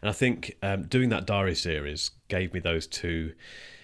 And 0.00 0.08
I 0.08 0.12
think 0.12 0.56
um, 0.62 0.84
doing 0.84 1.08
that 1.08 1.26
diary 1.26 1.54
series 1.54 2.12
gave 2.28 2.54
me 2.54 2.60
those 2.60 2.86
two 2.86 3.32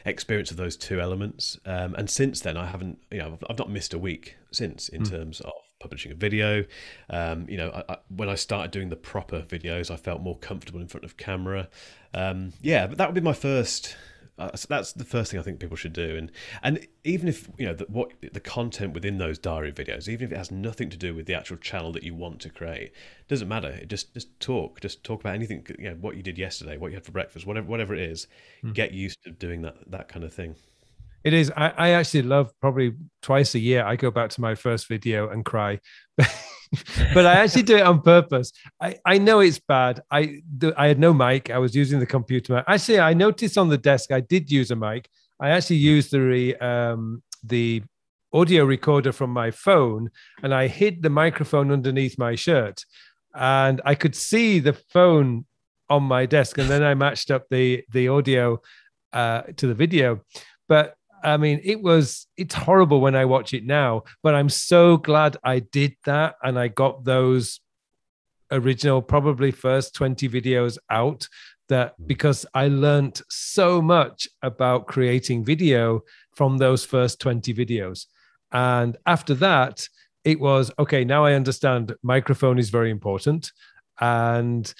experience 0.05 0.51
of 0.51 0.57
those 0.57 0.77
two 0.77 1.01
elements. 1.01 1.59
Um, 1.67 1.95
and 1.95 2.09
since 2.09 2.41
then, 2.41 2.57
I 2.57 2.67
haven't, 2.67 2.99
you 3.11 3.19
know, 3.19 3.33
I've, 3.33 3.45
I've 3.51 3.59
not 3.59 3.71
missed 3.71 3.95
a 3.95 3.99
week 3.99 4.37
since 4.53 4.89
in 4.89 5.03
mm. 5.03 5.11
terms 5.11 5.41
of 5.41 5.53
publishing 5.83 6.13
a 6.13 6.15
video. 6.15 6.65
Um, 7.11 7.47
you 7.49 7.57
know, 7.57 7.71
I, 7.71 7.95
I, 7.95 7.99
when 8.09 8.29
I 8.29 8.37
started 8.37 8.71
doing 8.71 8.89
the 8.89 8.97
proper 8.97 9.43
videos, 9.43 9.91
I 9.91 9.97
felt 9.97 10.23
more 10.23 10.39
comfortable 10.39 10.81
in 10.81 10.89
front 10.89 11.05
of 11.05 11.17
camera. 11.17 11.69
Um, 12.15 12.53
yeah, 12.63 12.87
but 12.87 12.99
that 12.99 13.09
would 13.09 13.15
be 13.15 13.21
my 13.21 13.33
first. 13.33 13.97
Uh, 14.39 14.57
so 14.57 14.67
that's 14.69 14.95
the 14.95 15.05
first 15.05 15.31
thing 15.31 15.39
I 15.39 15.43
think 15.43 15.61
people 15.61 15.77
should 15.77 15.93
do, 15.93 16.17
and 16.17 16.33
and 16.63 16.87
even 17.05 17.29
if 17.29 17.51
you 17.59 17.67
know 17.67 17.75
the, 17.75 17.85
what 17.85 18.13
the 18.33 18.41
content 18.41 18.95
within 18.95 19.19
those 19.19 19.39
diary 19.39 19.73
videos, 19.73 20.09
even 20.09 20.27
if 20.27 20.33
it 20.33 20.39
has 20.39 20.51
nothing 20.51 20.89
to 20.89 20.97
do 20.97 21.15
with 21.15 21.27
the 21.27 21.35
actual 21.35 21.59
channel 21.59 21.93
that 21.93 22.03
you 22.03 22.15
want 22.15 22.41
to 22.41 22.49
create, 22.49 22.93
doesn't 23.29 23.47
matter. 23.47 23.69
It 23.69 23.89
just 23.89 24.15
just 24.15 24.41
talk, 24.41 24.81
just 24.81 25.05
talk 25.05 25.21
about 25.21 25.35
anything. 25.35 25.67
You 25.79 25.91
know, 25.91 25.97
what 25.97 26.17
you 26.17 26.23
did 26.23 26.39
yesterday, 26.39 26.79
what 26.79 26.91
you 26.91 26.97
had 26.97 27.05
for 27.05 27.13
breakfast, 27.13 27.47
whatever 27.47 27.67
whatever 27.67 27.95
it 27.95 28.01
is. 28.01 28.27
Mm. 28.65 28.73
Get 28.73 28.93
used 28.93 29.23
to 29.25 29.31
doing 29.31 29.63
that 29.63 29.77
that 29.91 30.09
kind 30.09 30.25
of 30.25 30.33
thing. 30.33 30.57
It 31.25 31.33
is. 31.33 31.53
I, 31.57 31.69
I 31.77 31.89
actually 31.91 32.23
love 32.23 32.53
probably 32.61 32.95
twice 33.23 33.55
a 33.55 33.59
year. 33.59 33.85
I 33.85 33.97
go 33.97 34.11
back 34.11 34.31
to 34.31 34.41
my 34.41 34.55
first 34.55 34.89
video 34.89 35.29
and 35.29 35.45
cry, 35.45 35.79
but 36.19 37.27
I 37.27 37.35
actually 37.35 37.63
do 37.63 37.77
it 37.77 37.83
on 37.83 38.03
purpose. 38.03 38.53
I, 38.81 38.97
I 39.07 39.19
know 39.19 39.41
it's 39.41 39.61
bad. 39.61 40.01
I 40.11 40.41
the, 40.57 40.75
I 40.77 40.89
had 40.89 40.99
no 40.99 41.13
mic. 41.13 41.51
I 41.51 41.59
was 41.59 41.77
using 41.77 42.01
the 42.01 42.07
computer 42.07 42.55
mic. 42.55 42.65
Actually, 42.67 43.01
I 43.01 43.15
noticed 43.15 43.57
on 43.57 43.69
the 43.69 43.79
desk 43.79 44.11
I 44.11 44.21
did 44.21 44.51
use 44.51 44.71
a 44.71 44.77
mic. 44.77 45.09
I 45.41 45.51
actually 45.51 45.77
used 45.77 46.11
the 46.11 46.57
um, 46.57 47.23
the 47.45 47.83
audio 48.33 48.65
recorder 48.65 49.13
from 49.13 49.31
my 49.31 49.51
phone, 49.51 50.11
and 50.43 50.53
I 50.53 50.67
hid 50.67 51.03
the 51.03 51.11
microphone 51.11 51.71
underneath 51.71 52.19
my 52.19 52.35
shirt, 52.35 52.85
and 53.35 53.81
I 53.85 53.95
could 53.95 54.17
see 54.17 54.59
the 54.59 54.73
phone 54.73 55.47
on 55.89 56.03
my 56.03 56.27
desk, 56.27 56.59
and 56.59 56.69
then 56.69 56.83
I 56.83 56.95
matched 56.95 57.31
up 57.31 57.45
the 57.49 57.85
the 57.93 58.09
audio 58.09 58.61
uh, 59.13 59.43
to 59.57 59.69
the 59.69 59.75
video. 59.75 60.21
But 60.69 60.95
I 61.23 61.37
mean, 61.37 61.61
it 61.63 61.83
was, 61.83 62.27
it's 62.37 62.55
horrible 62.55 63.01
when 63.01 63.15
I 63.15 63.25
watch 63.25 63.55
it 63.55 63.65
now, 63.65 64.05
but 64.23 64.35
I'm 64.35 64.49
so 64.49 64.97
glad 64.97 65.37
I 65.45 65.61
did 65.61 65.97
that 66.05 66.35
and 66.43 66.59
I 66.59 66.69
got 66.69 67.05
those 67.05 67.61
original, 68.51 69.01
probably 69.03 69.51
first 69.51 69.95
20 69.95 70.29
videos 70.29 70.79
out 70.91 71.29
that 71.69 71.95
because 72.07 72.45
I 72.55 72.69
learned 72.69 73.23
so 73.31 73.81
much 73.81 74.29
about 74.43 74.87
creating 74.87 75.45
video 75.45 76.03
from 76.35 76.59
those 76.59 76.85
first 76.85 77.21
20 77.21 77.55
videos. 77.55 78.07
And 78.53 78.97
after 79.07 79.35
that, 79.35 79.89
it 80.25 80.39
was 80.39 80.71
okay, 80.79 81.05
now 81.05 81.25
I 81.25 81.33
understand 81.33 81.95
microphone 82.03 82.59
is 82.59 82.71
very 82.71 82.91
important. 82.91 83.53
And 84.01 84.73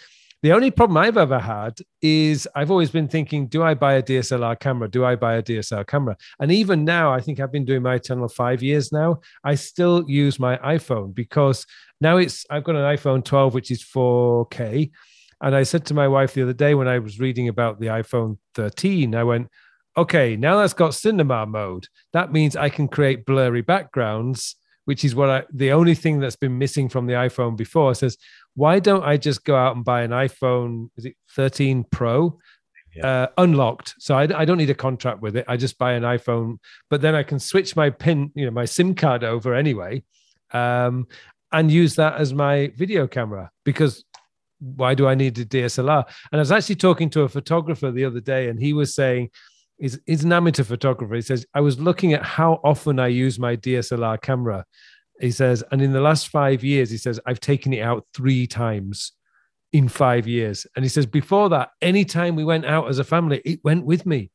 the 0.43 0.53
only 0.53 0.73
problem 0.73 0.97
I've 0.97 1.17
ever 1.17 1.39
had 1.39 1.79
is 2.01 2.49
I've 2.57 2.73
always 2.73 2.91
been 2.91 3.07
thinking, 3.07 3.47
do 3.47 3.63
I 3.63 3.75
buy 3.75 3.95
a 3.95 4.03
DSLR 4.03 4.59
camera? 4.59 4.89
Do 4.89 5.05
I 5.05 5.15
buy 5.15 5.35
a 5.35 5.43
DSLR 5.43 5.87
camera? 5.87 6.17
And 6.41 6.51
even 6.51 6.85
now, 6.85 7.13
I 7.13 7.21
think 7.21 7.39
I've 7.39 7.53
been 7.53 7.65
doing 7.65 7.83
my 7.83 7.99
channel 7.99 8.29
five 8.29 8.61
years 8.61 8.91
now. 8.91 9.21
I 9.45 9.55
still 9.55 10.05
use 10.09 10.41
my 10.41 10.57
iPhone 10.59 11.15
because 11.15 11.65
now 12.01 12.17
it's 12.17 12.45
I've 12.51 12.65
got 12.65 12.75
an 12.75 12.97
iPhone 12.97 13.25
12, 13.25 13.55
which 13.55 13.71
is 13.71 13.85
4K. 13.85 14.91
And 15.43 15.55
I 15.55 15.63
said 15.63 15.87
to 15.87 15.95
my 15.95 16.09
wife 16.09 16.35
the 16.35 16.43
other 16.43 16.53
day 16.53 16.75
when 16.75 16.89
I 16.89 16.99
was 16.99 17.21
reading 17.21 17.47
about 17.47 17.79
the 17.79 17.87
iPhone 17.87 18.39
13, 18.57 19.15
I 19.15 19.23
went, 19.23 19.49
okay, 19.97 20.35
now 20.37 20.57
that's 20.57 20.73
got 20.75 20.95
cinema 20.95 21.47
mode. 21.47 21.87
That 22.13 22.33
means 22.33 22.57
I 22.57 22.69
can 22.69 22.89
create 22.89 23.27
blurry 23.27 23.63
backgrounds 23.63 24.57
which 24.85 25.05
is 25.05 25.15
what 25.15 25.31
I 25.31 25.45
the 25.53 25.73
only 25.73 25.95
thing 25.95 26.21
that's 26.21 26.37
been 26.37 26.59
missing 26.59 26.89
from 26.89 27.07
the 27.07 27.15
iPhone 27.15 27.57
before 27.57 27.95
says, 27.95 28.17
why 28.55 28.79
don't 28.79 29.05
I 29.05 29.17
just 29.17 29.45
go 29.45 29.57
out 29.57 29.77
and 29.77 29.85
buy 29.85 30.03
an 30.03 30.11
iPhone? 30.11 30.89
Is 30.97 31.07
it 31.07 31.17
13 31.31 31.85
Pro? 31.91 32.39
Yeah. 32.95 33.07
Uh, 33.07 33.27
unlocked. 33.39 33.95
So 33.99 34.15
I, 34.15 34.23
I, 34.41 34.45
don't 34.45 34.59
need 34.59 34.69
a 34.69 34.75
contract 34.75 35.23
with 35.23 35.35
it. 35.35 35.47
I 35.49 35.57
just 35.57 35.79
buy 35.79 35.93
an 35.93 36.03
iPhone, 36.03 36.59
but 36.91 37.01
then 37.01 37.15
I 37.15 37.23
can 37.23 37.39
switch 37.39 37.75
my 37.75 37.89
pin, 37.89 38.31
you 38.35 38.45
know, 38.45 38.51
my 38.51 38.67
SIM 38.67 38.95
card 38.95 39.25
over 39.25 39.55
anyway, 39.55 40.03
um, 40.51 41.07
and 41.53 41.71
use 41.71 41.95
that 41.95 42.17
as 42.17 42.35
my 42.35 42.71
video 42.77 43.07
camera 43.07 43.51
because 43.65 44.05
why 44.61 44.95
do 44.95 45.09
I 45.09 45.15
need 45.15 45.39
a 45.39 45.47
DSLR? 45.47 46.05
And 46.31 46.39
I 46.39 46.43
was 46.43 46.53
actually 46.53 46.77
talking 46.77 47.09
to 47.11 47.23
a 47.23 47.31
photographer 47.31 47.91
the 47.91 48.05
other 48.05 48.21
day, 48.21 48.51
and 48.51 48.61
he 48.61 48.75
was 48.75 48.95
saying 48.95 49.31
He's, 49.83 49.99
he's 50.07 50.23
an 50.23 50.33
amateur 50.33 50.63
photographer. 50.63 51.17
He 51.17 51.23
says, 51.23 51.45
I 51.55 51.61
was 51.61 51.81
looking 51.81 52.13
at 52.13 52.25
how 52.25 52.61
often 52.63 53.01
I 53.01 53.09
use 53.09 53.41
my 53.41 53.57
DSLR 53.57 54.21
camera. 54.21 54.65
He 55.23 55.31
says, 55.31 55.63
and 55.71 55.81
in 55.81 55.93
the 55.93 56.01
last 56.01 56.29
five 56.29 56.65
years, 56.65 56.91
he 56.91 56.97
says, 56.97 57.21
I've 57.25 57.39
taken 57.39 57.73
it 57.73 57.81
out 57.81 58.05
three 58.13 58.49
times 58.49 59.13
in 59.73 59.89
five 59.89 60.27
years. 60.27 60.67
And 60.75 60.85
he 60.85 60.89
says, 60.89 61.07
before 61.07 61.49
that, 61.51 61.71
anytime 61.81 62.35
we 62.35 62.45
went 62.45 62.67
out 62.67 62.89
as 62.89 62.99
a 62.99 63.05
family, 63.05 63.41
it 63.45 63.61
went 63.63 63.87
with 63.87 64.05
me. 64.05 64.33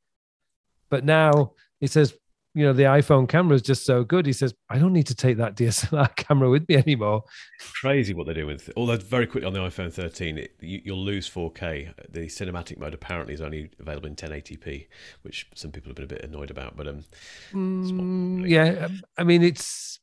But 0.90 1.04
now 1.04 1.52
he 1.82 1.88
says, 1.88 2.14
you 2.54 2.64
know, 2.64 2.72
the 2.72 2.84
iPhone 2.84 3.28
camera 3.28 3.56
is 3.56 3.62
just 3.62 3.86
so 3.86 4.06
good. 4.06 4.26
He 4.26 4.32
says, 4.32 4.54
I 4.70 4.80
don't 4.80 4.94
need 4.94 5.08
to 5.08 5.16
take 5.16 5.36
that 5.38 5.56
DSLR 5.58 6.16
camera 6.16 6.50
with 6.50 6.68
me 6.70 6.78
anymore. 6.78 7.24
Crazy 7.60 8.14
what 8.14 8.26
they're 8.26 8.36
doing 8.36 8.48
with. 8.48 8.72
Although, 8.78 8.96
very 8.96 9.28
quickly 9.28 9.46
on 9.46 9.52
the 9.52 9.60
iPhone 9.60 9.92
13, 9.92 10.38
it, 10.38 10.56
you, 10.62 10.94
will 10.94 11.04
lose 11.04 11.30
4K. 11.30 11.94
The 12.10 12.28
cinematic 12.28 12.80
mode 12.80 12.94
apparently 12.94 13.34
is 13.34 13.42
only 13.42 13.72
available 13.78 14.08
in 14.08 14.16
1080p, 14.16 14.88
which 15.24 15.48
some 15.54 15.72
people 15.72 15.90
have 15.90 15.98
been 15.98 16.06
a 16.06 16.08
bit 16.08 16.24
annoyed 16.24 16.50
about. 16.50 16.78
But 16.78 16.88
um, 16.88 17.04
mm, 17.52 18.50
yeah, 18.50 18.86
um, 18.86 19.02
I 19.18 19.26
mean, 19.26 19.44
it's, 19.44 20.00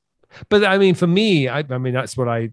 but 0.48 0.64
I 0.64 0.78
mean, 0.78 0.94
for 0.94 1.06
me, 1.06 1.48
I, 1.48 1.64
I 1.68 1.78
mean, 1.78 1.94
that's 1.94 2.16
what 2.16 2.28
I 2.28 2.50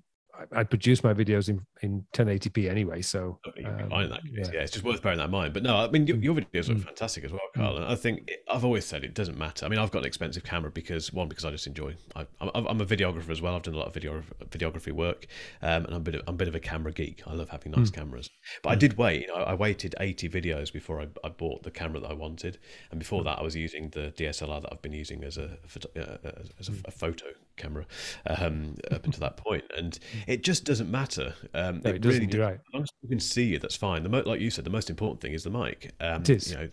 I 0.51 0.63
produce 0.63 1.03
my 1.03 1.13
videos 1.13 1.49
in, 1.49 1.65
in 1.81 2.05
1080p 2.13 2.69
anyway. 2.69 3.01
So 3.01 3.39
um, 3.45 3.53
yeah. 3.57 4.17
yeah. 4.33 4.61
it's 4.61 4.71
just 4.71 4.83
worth 4.83 5.01
bearing 5.01 5.17
that 5.19 5.25
in 5.25 5.31
mind. 5.31 5.53
But 5.53 5.63
no, 5.63 5.77
I 5.77 5.89
mean, 5.89 6.07
your, 6.07 6.17
your 6.17 6.35
videos 6.35 6.67
look 6.67 6.77
mm. 6.77 6.85
fantastic 6.85 7.23
as 7.23 7.31
well, 7.31 7.41
Carl. 7.55 7.77
And 7.77 7.85
I 7.85 7.95
think 7.95 8.29
it, 8.29 8.43
I've 8.49 8.65
always 8.65 8.85
said 8.85 9.03
it 9.03 9.13
doesn't 9.13 9.37
matter. 9.37 9.65
I 9.65 9.69
mean, 9.69 9.79
I've 9.79 9.91
got 9.91 9.99
an 9.99 10.05
expensive 10.05 10.43
camera 10.43 10.71
because 10.71 11.11
one, 11.13 11.27
because 11.27 11.45
I 11.45 11.51
just 11.51 11.67
enjoy. 11.67 11.95
I, 12.15 12.25
am 12.41 12.81
a 12.81 12.85
videographer 12.85 13.29
as 13.29 13.41
well. 13.41 13.55
I've 13.55 13.63
done 13.63 13.75
a 13.75 13.77
lot 13.77 13.87
of 13.87 13.93
video 13.93 14.21
videography 14.49 14.91
work, 14.91 15.27
um, 15.61 15.85
and 15.85 15.93
I'm 15.93 15.95
a 15.95 15.99
bit 15.99 16.15
of, 16.15 16.21
I'm 16.27 16.35
a 16.35 16.37
bit 16.37 16.47
of 16.47 16.55
a 16.55 16.59
camera 16.59 16.91
geek. 16.91 17.21
I 17.27 17.33
love 17.33 17.49
having 17.49 17.73
nice 17.73 17.89
mm. 17.89 17.95
cameras. 17.95 18.29
But 18.63 18.69
mm. 18.69 18.73
I 18.73 18.75
did 18.75 18.97
wait. 18.97 19.21
You 19.21 19.27
know, 19.27 19.35
I 19.35 19.53
waited 19.53 19.95
80 19.99 20.29
videos 20.29 20.71
before 20.71 21.01
I, 21.01 21.07
I, 21.23 21.29
bought 21.29 21.63
the 21.63 21.71
camera 21.71 21.99
that 22.01 22.11
I 22.11 22.13
wanted, 22.13 22.57
and 22.91 22.99
before 22.99 23.21
mm. 23.21 23.25
that, 23.25 23.39
I 23.39 23.43
was 23.43 23.55
using 23.55 23.89
the 23.89 24.13
DSLR 24.17 24.61
that 24.61 24.71
I've 24.71 24.81
been 24.81 24.93
using 24.93 25.23
as 25.23 25.37
a 25.37 25.57
uh, 25.95 26.31
as 26.59 26.67
a, 26.67 26.71
mm. 26.71 26.87
a 26.87 26.91
photo 26.91 27.27
camera 27.61 27.85
um, 28.27 28.77
up 28.91 29.05
until 29.05 29.21
that 29.21 29.37
point, 29.37 29.63
and 29.77 29.97
it 30.27 30.43
just 30.43 30.65
doesn't 30.65 30.89
matter. 30.89 31.33
Um, 31.53 31.81
no, 31.83 31.91
it, 31.91 31.97
it 31.97 32.05
really 32.05 32.25
does. 32.25 32.39
Right. 32.39 32.53
As 32.55 32.73
long 32.73 32.83
as 32.83 32.89
you 33.01 33.09
can 33.09 33.19
see 33.19 33.43
you, 33.45 33.59
that's 33.59 33.75
fine. 33.75 34.03
The 34.03 34.09
mo- 34.09 34.23
like 34.25 34.39
you 34.39 34.49
said, 34.49 34.65
the 34.65 34.71
most 34.71 34.89
important 34.89 35.21
thing 35.21 35.33
is 35.33 35.43
the 35.43 35.49
mic. 35.49 35.93
Um, 35.99 36.21
it 36.21 36.29
is. 36.29 36.51
You 36.51 36.57
know, 36.57 36.69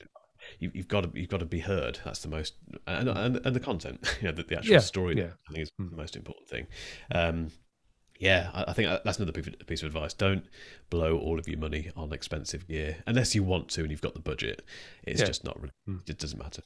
you, 0.58 0.70
have 0.76 0.88
got 0.88 1.00
to 1.02 1.10
you've 1.14 1.28
got 1.28 1.40
to 1.40 1.46
be 1.46 1.60
heard. 1.60 1.98
That's 2.04 2.20
the 2.20 2.28
most, 2.28 2.54
and 2.86 3.08
and, 3.08 3.36
and 3.44 3.56
the 3.56 3.60
content. 3.60 4.16
You 4.20 4.28
know, 4.28 4.32
the, 4.32 4.42
the 4.42 4.56
actual 4.56 4.72
yeah. 4.72 4.80
story. 4.80 5.16
Yeah. 5.16 5.30
I 5.48 5.52
think 5.52 5.62
is 5.62 5.70
mm. 5.80 5.90
the 5.90 5.96
most 5.96 6.16
important 6.16 6.48
thing. 6.48 6.66
Um, 7.12 7.50
yeah, 8.18 8.50
I, 8.52 8.64
I 8.68 8.72
think 8.72 8.88
that's 9.04 9.18
another 9.18 9.32
piece 9.32 9.82
of 9.82 9.86
advice. 9.86 10.12
Don't 10.12 10.44
blow 10.90 11.16
all 11.18 11.38
of 11.38 11.46
your 11.46 11.58
money 11.58 11.90
on 11.96 12.12
expensive 12.12 12.66
gear 12.66 12.96
unless 13.06 13.34
you 13.34 13.42
want 13.42 13.68
to 13.70 13.82
and 13.82 13.90
you've 13.90 14.00
got 14.00 14.14
the 14.14 14.20
budget. 14.20 14.62
It's 15.04 15.20
yeah. 15.20 15.26
just 15.26 15.44
not. 15.44 15.56
Really, 15.60 15.72
mm. 15.88 16.08
It 16.08 16.18
doesn't 16.18 16.38
matter. 16.38 16.62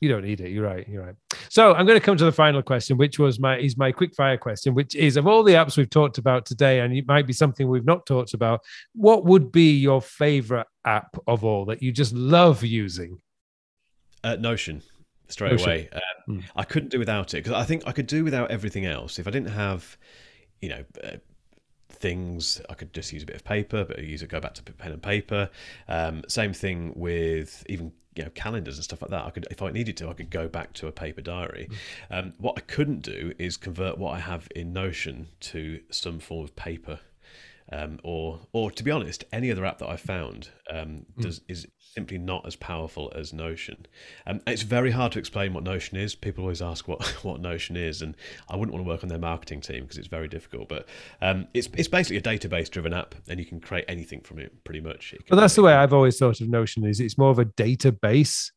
You 0.00 0.08
don't 0.08 0.22
need 0.24 0.40
it. 0.40 0.50
You're 0.50 0.64
right. 0.64 0.88
You're 0.88 1.04
right. 1.04 1.14
So 1.50 1.74
I'm 1.74 1.84
going 1.84 1.98
to 1.98 2.04
come 2.04 2.16
to 2.16 2.24
the 2.24 2.32
final 2.32 2.62
question, 2.62 2.96
which 2.96 3.18
was 3.18 3.38
my 3.38 3.58
is 3.58 3.76
my 3.76 3.92
quick 3.92 4.14
fire 4.14 4.38
question, 4.38 4.74
which 4.74 4.96
is 4.96 5.18
of 5.18 5.26
all 5.26 5.42
the 5.42 5.52
apps 5.52 5.76
we've 5.76 5.90
talked 5.90 6.16
about 6.16 6.46
today, 6.46 6.80
and 6.80 6.96
it 6.96 7.06
might 7.06 7.26
be 7.26 7.34
something 7.34 7.68
we've 7.68 7.84
not 7.84 8.06
talked 8.06 8.32
about. 8.32 8.62
What 8.94 9.26
would 9.26 9.52
be 9.52 9.78
your 9.78 10.00
favorite 10.00 10.66
app 10.86 11.18
of 11.26 11.44
all 11.44 11.66
that 11.66 11.82
you 11.82 11.92
just 11.92 12.14
love 12.14 12.64
using? 12.64 13.20
Uh, 14.24 14.36
Notion, 14.36 14.82
straight 15.28 15.52
Notion. 15.52 15.68
away. 15.68 15.88
Um, 15.92 16.36
mm. 16.36 16.44
I 16.56 16.64
couldn't 16.64 16.88
do 16.88 16.98
without 16.98 17.34
it 17.34 17.44
because 17.44 17.52
I 17.52 17.64
think 17.64 17.82
I 17.86 17.92
could 17.92 18.06
do 18.06 18.24
without 18.24 18.50
everything 18.50 18.86
else 18.86 19.18
if 19.18 19.28
I 19.28 19.30
didn't 19.30 19.50
have, 19.50 19.98
you 20.60 20.70
know. 20.70 20.84
Uh, 21.04 21.16
things 21.92 22.62
I 22.70 22.74
could 22.74 22.94
just 22.94 23.12
use 23.12 23.24
a 23.24 23.26
bit 23.26 23.36
of 23.36 23.44
paper, 23.44 23.84
but 23.84 23.98
I 23.98 24.02
use 24.02 24.22
it 24.22 24.30
go 24.30 24.40
back 24.40 24.54
to 24.54 24.62
pen 24.62 24.92
and 24.92 25.02
paper. 25.02 25.50
Um, 25.86 26.22
same 26.28 26.54
thing 26.54 26.94
with 26.96 27.62
even 27.68 27.92
you 28.20 28.26
know 28.26 28.30
calendars 28.34 28.76
and 28.76 28.84
stuff 28.84 29.00
like 29.00 29.10
that. 29.10 29.24
I 29.24 29.30
could, 29.30 29.46
if 29.50 29.62
I 29.62 29.70
needed 29.70 29.96
to, 29.96 30.10
I 30.10 30.12
could 30.12 30.28
go 30.28 30.46
back 30.46 30.74
to 30.74 30.86
a 30.86 30.92
paper 30.92 31.22
diary. 31.22 31.70
Um, 32.10 32.34
what 32.36 32.54
I 32.58 32.60
couldn't 32.60 33.00
do 33.00 33.32
is 33.38 33.56
convert 33.56 33.96
what 33.96 34.14
I 34.14 34.18
have 34.20 34.46
in 34.54 34.74
Notion 34.74 35.28
to 35.40 35.80
some 35.90 36.18
form 36.18 36.44
of 36.44 36.54
paper. 36.54 37.00
Um, 37.72 38.00
or, 38.02 38.40
or 38.52 38.70
to 38.70 38.82
be 38.82 38.90
honest, 38.90 39.24
any 39.32 39.50
other 39.50 39.64
app 39.64 39.78
that 39.78 39.88
I 39.88 39.96
found 39.96 40.48
um, 40.70 41.06
mm. 41.16 41.22
does 41.22 41.40
is 41.48 41.66
simply 41.78 42.18
not 42.18 42.46
as 42.46 42.56
powerful 42.56 43.12
as 43.14 43.32
Notion. 43.32 43.86
Um, 44.26 44.40
it's 44.46 44.62
very 44.62 44.90
hard 44.90 45.12
to 45.12 45.18
explain 45.18 45.52
what 45.52 45.64
Notion 45.64 45.96
is. 45.96 46.14
People 46.14 46.44
always 46.44 46.62
ask 46.62 46.88
what, 46.88 47.04
what 47.24 47.40
Notion 47.40 47.76
is, 47.76 48.02
and 48.02 48.16
I 48.48 48.56
wouldn't 48.56 48.72
want 48.74 48.84
to 48.84 48.88
work 48.88 49.02
on 49.02 49.08
their 49.08 49.18
marketing 49.18 49.60
team 49.60 49.82
because 49.82 49.98
it's 49.98 50.08
very 50.08 50.28
difficult. 50.28 50.68
But 50.68 50.88
um, 51.20 51.46
it's 51.54 51.68
it's 51.76 51.88
basically 51.88 52.16
a 52.16 52.22
database 52.22 52.70
driven 52.70 52.92
app, 52.92 53.14
and 53.28 53.38
you 53.38 53.46
can 53.46 53.60
create 53.60 53.84
anything 53.88 54.20
from 54.20 54.38
it 54.38 54.64
pretty 54.64 54.80
much. 54.80 55.14
Well, 55.30 55.40
that's 55.40 55.54
the 55.54 55.62
way 55.62 55.74
I've 55.74 55.92
always 55.92 56.18
thought 56.18 56.40
of 56.40 56.48
Notion. 56.48 56.84
Is 56.84 57.00
it's 57.00 57.18
more 57.18 57.30
of 57.30 57.38
a 57.38 57.44
database. 57.44 58.50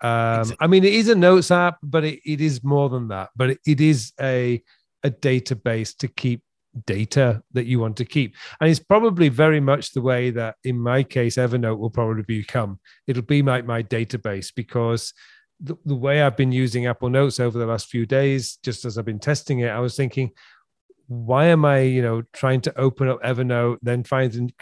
Um, 0.00 0.40
exactly. 0.40 0.64
I 0.64 0.66
mean, 0.66 0.84
it 0.84 0.92
is 0.92 1.08
a 1.08 1.14
notes 1.14 1.50
app, 1.50 1.78
but 1.82 2.04
it, 2.04 2.20
it 2.24 2.40
is 2.40 2.62
more 2.64 2.88
than 2.88 3.08
that. 3.08 3.30
But 3.36 3.50
it, 3.50 3.58
it 3.66 3.80
is 3.80 4.12
a 4.20 4.62
a 5.02 5.10
database 5.10 5.96
to 5.98 6.08
keep 6.08 6.42
data 6.86 7.42
that 7.52 7.66
you 7.66 7.78
want 7.78 7.96
to 7.98 8.04
keep. 8.04 8.34
And 8.60 8.70
it's 8.70 8.80
probably 8.80 9.28
very 9.28 9.60
much 9.60 9.92
the 9.92 10.02
way 10.02 10.30
that, 10.30 10.56
in 10.64 10.78
my 10.78 11.02
case, 11.02 11.36
Evernote 11.36 11.78
will 11.78 11.90
probably 11.90 12.22
become. 12.22 12.80
It'll 13.06 13.22
be 13.22 13.42
my, 13.42 13.62
my 13.62 13.82
database 13.82 14.52
because 14.54 15.12
the, 15.60 15.76
the 15.84 15.94
way 15.94 16.22
I've 16.22 16.36
been 16.36 16.52
using 16.52 16.86
Apple 16.86 17.10
Notes 17.10 17.40
over 17.40 17.58
the 17.58 17.66
last 17.66 17.88
few 17.88 18.06
days, 18.06 18.58
just 18.62 18.84
as 18.84 18.98
I've 18.98 19.04
been 19.04 19.20
testing 19.20 19.60
it, 19.60 19.68
I 19.68 19.80
was 19.80 19.96
thinking, 19.96 20.32
why 21.06 21.46
am 21.46 21.64
I, 21.64 21.80
you 21.80 22.02
know, 22.02 22.22
trying 22.32 22.60
to 22.62 22.78
open 22.78 23.08
up 23.08 23.22
Evernote, 23.22 23.78
then 23.82 24.04
find 24.04 24.34
and 24.34 24.52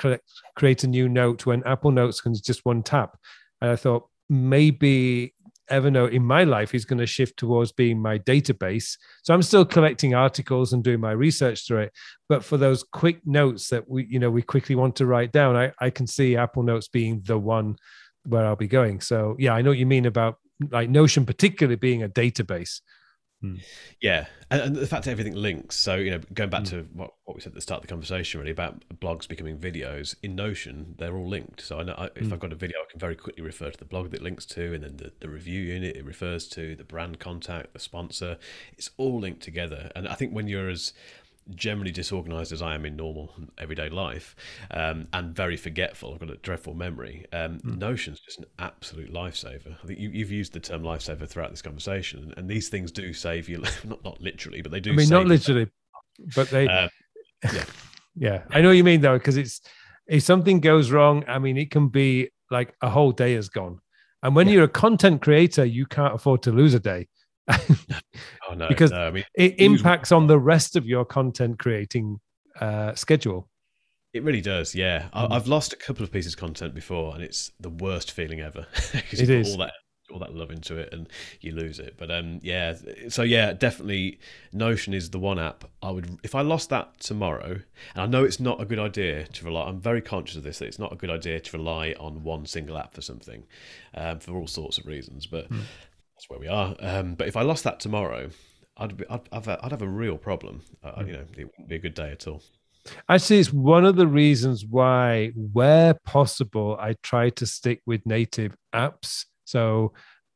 create 0.57 0.85
a 0.85 0.89
new 0.89 1.09
note 1.09 1.47
when 1.47 1.63
Apple 1.65 1.93
Notes 1.93 2.21
can 2.21 2.35
just 2.35 2.65
one 2.65 2.83
tap? 2.83 3.17
And 3.61 3.71
I 3.71 3.77
thought 3.77 4.09
maybe 4.29 5.35
Evernote 5.71 6.13
in 6.13 6.25
my 6.25 6.45
life 6.45 6.75
is 6.75 6.85
going 6.85 6.99
to 6.99 7.07
shift 7.07 7.39
towards 7.39 7.73
being 7.73 8.01
my 8.01 8.19
database. 8.19 8.97
So 9.23 9.33
I'm 9.33 9.43
still 9.43 9.65
collecting 9.65 10.15
articles 10.15 10.73
and 10.73 10.83
doing 10.83 11.01
my 11.01 11.13
research 11.13 11.67
through 11.67 11.83
it. 11.83 11.93
But 12.29 12.45
for 12.45 12.57
those 12.57 12.83
quick 12.83 13.21
notes 13.25 13.69
that 13.69 13.89
we, 13.89 14.07
you 14.07 14.19
know, 14.19 14.31
we 14.31 14.43
quickly 14.43 14.75
want 14.75 14.97
to 14.97 15.07
write 15.07 15.33
down, 15.33 15.57
I, 15.57 15.73
I 15.79 15.91
can 15.91 16.07
see 16.07 16.37
Apple 16.37 16.63
Notes 16.63 16.89
being 16.89 17.23
the 17.25 17.39
one 17.39 17.77
where 18.25 18.47
I'll 18.47 18.57
be 18.57 18.69
going. 18.69 19.01
So 19.01 19.37
yeah, 19.39 19.55
I 19.55 19.63
know 19.63 19.71
what 19.71 19.79
you 19.79 19.87
mean 19.87 20.07
about 20.07 20.37
like 20.71 20.89
Notion, 20.89 21.27
particularly 21.27 21.77
being 21.77 22.03
a 22.03 22.09
database. 22.09 22.81
Hmm. 23.43 23.57
Yeah, 24.01 24.27
and, 24.53 24.63
and, 24.63 24.77
the 24.77 24.87
fact 24.87 25.05
that 25.05 25.11
everything 25.11 25.35
links. 25.35 25.75
So 25.75 25.97
you 25.97 26.13
know, 26.13 26.21
going 26.33 26.49
back 26.49 26.63
mm. 26.63 26.71
to 26.71 26.89
what, 26.93 27.11
what 27.25 27.35
we 27.35 27.41
said 27.41 27.51
at 27.51 27.55
the 27.57 27.61
start 27.61 27.79
of 27.79 27.83
the 27.83 27.89
conversation, 27.89 28.39
really 28.39 28.53
about 28.53 28.85
blogs 29.01 29.27
becoming 29.27 29.59
videos 29.59 30.15
in 30.23 30.37
Notion, 30.37 30.95
they're 30.99 31.17
all 31.17 31.27
linked. 31.27 31.61
So 31.61 31.81
I 31.81 31.83
know 31.83 31.95
I, 31.99 32.05
if 32.15 32.29
mm. 32.29 32.33
I've 32.33 32.39
got 32.39 32.53
a 32.53 32.57
video, 32.57 32.79
I 32.79 32.89
can 32.89 33.01
very 33.01 33.17
quickly 33.17 33.43
refer 33.43 33.71
to 33.71 33.77
the 33.77 33.85
blog 33.85 34.13
that 34.13 34.23
links 34.23 34.47
to, 34.47 34.73
and 34.73 34.85
then 34.85 34.97
the, 34.97 35.13
the 35.19 35.29
review 35.29 35.61
unit 35.61 35.97
it 35.97 36.05
refers 36.05 36.47
to, 36.51 36.77
the 36.77 36.85
brand 36.85 37.19
contact, 37.19 37.73
the 37.73 37.81
sponsor. 37.81 38.39
It's 38.79 38.91
all 38.97 39.19
linked 39.19 39.43
together, 39.43 39.91
and 39.97 40.07
I 40.07 40.15
think 40.15 40.33
when 40.33 40.47
you're 40.47 40.71
as 40.71 40.93
generally 41.55 41.91
disorganized 41.91 42.53
as 42.53 42.63
I 42.63 42.75
am 42.75 42.85
in 42.85 42.97
normal 42.97 43.33
everyday 43.59 43.89
life, 43.89 44.37
um, 44.71 45.09
and 45.13 45.35
very 45.35 45.57
forgetful. 45.57 46.13
I've 46.13 46.21
got 46.21 46.31
a 46.31 46.37
dreadful 46.37 46.75
memory. 46.75 47.27
Um, 47.33 47.59
mm. 47.61 47.79
Notion's 47.79 48.21
just 48.21 48.39
an 48.39 48.47
absolute 48.59 49.13
lifesaver. 49.13 49.77
I 49.83 49.87
think 49.87 49.99
you, 49.99 50.11
have 50.21 50.31
used 50.31 50.53
the 50.53 50.61
term 50.61 50.83
lifesaver 50.83 51.29
throughout 51.29 51.51
this 51.51 51.63
conversation, 51.63 52.33
and 52.37 52.49
these 52.49 52.69
things 52.69 52.91
do 52.93 53.13
save 53.13 53.49
you. 53.49 53.63
Not 53.85 54.05
not 54.05 54.21
literally, 54.21 54.63
but 54.63 54.71
they 54.73 54.81
do. 54.81 54.93
I 54.93 54.97
mean, 54.97 55.09
not 55.09 55.27
literally, 55.27 55.69
but 56.35 56.49
they. 56.51 56.69
Um, 56.69 56.89
yeah, 57.53 57.65
yeah. 58.15 58.43
I 58.51 58.61
know 58.61 58.69
what 58.69 58.77
you 58.77 58.85
mean 58.85 59.01
though, 59.01 59.19
because 59.19 59.37
it's 59.37 59.61
if 60.07 60.23
something 60.23 60.61
goes 60.61 60.91
wrong, 60.91 61.25
I 61.27 61.39
mean, 61.39 61.57
it 61.57 61.71
can 61.71 61.89
be 61.89 62.31
like 62.51 62.75
a 62.81 62.91
whole 62.91 63.13
day 63.13 63.35
is 63.35 63.49
gone. 63.49 63.81
And 64.23 64.37
when 64.37 64.47
yeah. 64.47 64.55
you're 64.55 64.65
a 64.65 64.69
content 64.69 65.23
creator, 65.23 65.65
you 65.65 65.87
can't 65.87 66.15
afford 66.15 66.43
to 66.45 66.53
lose 66.53 66.75
a 66.75 66.81
day. 66.81 67.09
Oh, 67.51 68.55
no, 68.55 68.69
because 68.69 68.91
no, 68.91 69.07
I 69.07 69.11
mean, 69.11 69.25
it 69.35 69.59
impacts 69.59 70.13
on 70.13 70.27
the 70.27 70.39
rest 70.39 70.77
of 70.77 70.87
your 70.87 71.05
content 71.05 71.59
creating 71.59 72.21
uh, 72.61 72.95
schedule. 72.95 73.49
It 74.13 74.23
really 74.25 74.43
does, 74.43 74.75
yeah. 74.75 75.09
Mm. 75.15 75.33
I've 75.33 75.47
lost 75.47 75.73
a 75.73 75.77
couple 75.77 76.05
of 76.05 76.13
pieces 76.13 76.35
of 76.35 76.39
content 76.39 76.75
before, 76.75 77.15
and 77.15 77.23
it's 77.23 77.51
the 77.59 77.71
worst 77.71 78.13
feeling 78.13 78.41
ever. 78.41 78.67
it 78.93 79.31
is 79.31 79.53
all 79.53 79.59
that 79.59 79.73
all 80.13 80.19
that 80.19 80.35
love 80.35 80.51
into 80.51 80.77
it, 80.77 80.93
and 80.93 81.09
you 81.41 81.53
lose 81.53 81.79
it. 81.79 81.95
But 81.97 82.11
um, 82.11 82.39
yeah. 82.43 82.75
So 83.09 83.23
yeah, 83.23 83.53
definitely, 83.55 84.21
Notion 84.53 84.93
is 84.93 85.11
the 85.11 85.19
one 85.19 85.39
app 85.39 85.65
I 85.83 85.91
would. 85.91 86.19
If 86.23 86.35
I 86.35 86.43
lost 86.43 86.69
that 86.69 87.01
tomorrow, 87.01 87.61
and 87.95 88.03
I 88.03 88.07
know 88.07 88.23
it's 88.23 88.39
not 88.39 88.61
a 88.61 88.67
good 88.67 88.79
idea 88.79 89.27
to 89.27 89.45
rely. 89.45 89.67
I'm 89.67 89.81
very 89.81 90.03
conscious 90.03 90.37
of 90.37 90.43
this. 90.43 90.59
That 90.59 90.67
it's 90.67 90.79
not 90.79 90.93
a 90.93 90.97
good 90.97 91.11
idea 91.11 91.41
to 91.41 91.57
rely 91.57 91.95
on 91.99 92.23
one 92.23 92.45
single 92.47 92.77
app 92.77 92.95
for 92.95 93.01
something, 93.01 93.45
um, 93.95 94.19
for 94.19 94.37
all 94.37 94.47
sorts 94.47 94.79
of 94.79 94.87
reasons. 94.87 95.27
But 95.27 95.51
mm 95.51 95.63
that's 96.23 96.31
where 96.31 96.39
we 96.39 96.49
are. 96.49 96.77
Um, 96.81 97.15
but 97.15 97.27
if 97.27 97.37
I 97.37 97.43
lost 97.43 97.65
that 97.65 97.81
tomorrow, 97.81 98.31
I'd 98.77 98.97
be, 98.97 99.05
I'd, 99.11 99.21
I'd, 99.33 99.45
have, 99.45 99.61
I'd 99.63 99.71
have 99.73 99.83
a 99.83 99.89
real 99.89 100.17
problem. 100.17 100.63
Uh. 100.83 101.03
You 101.07 101.13
know, 101.15 101.25
it 101.37 101.47
wouldn't 101.47 101.69
be 101.69 101.77
a 101.77 101.81
good 101.81 101.95
day 101.95 102.13
at 102.13 102.27
all. 102.29 102.43
Actually, 103.09 103.41
it's 103.41 103.53
one 103.53 103.85
of 103.85 103.97
the 103.97 104.07
reasons 104.07 104.65
why, 104.65 105.33
where 105.37 105.95
possible, 106.05 106.77
I 106.81 106.95
try 107.03 107.31
to 107.31 107.47
stick 107.47 107.81
with 107.87 108.05
native 108.07 108.57
apps. 108.75 109.25
So 109.45 109.93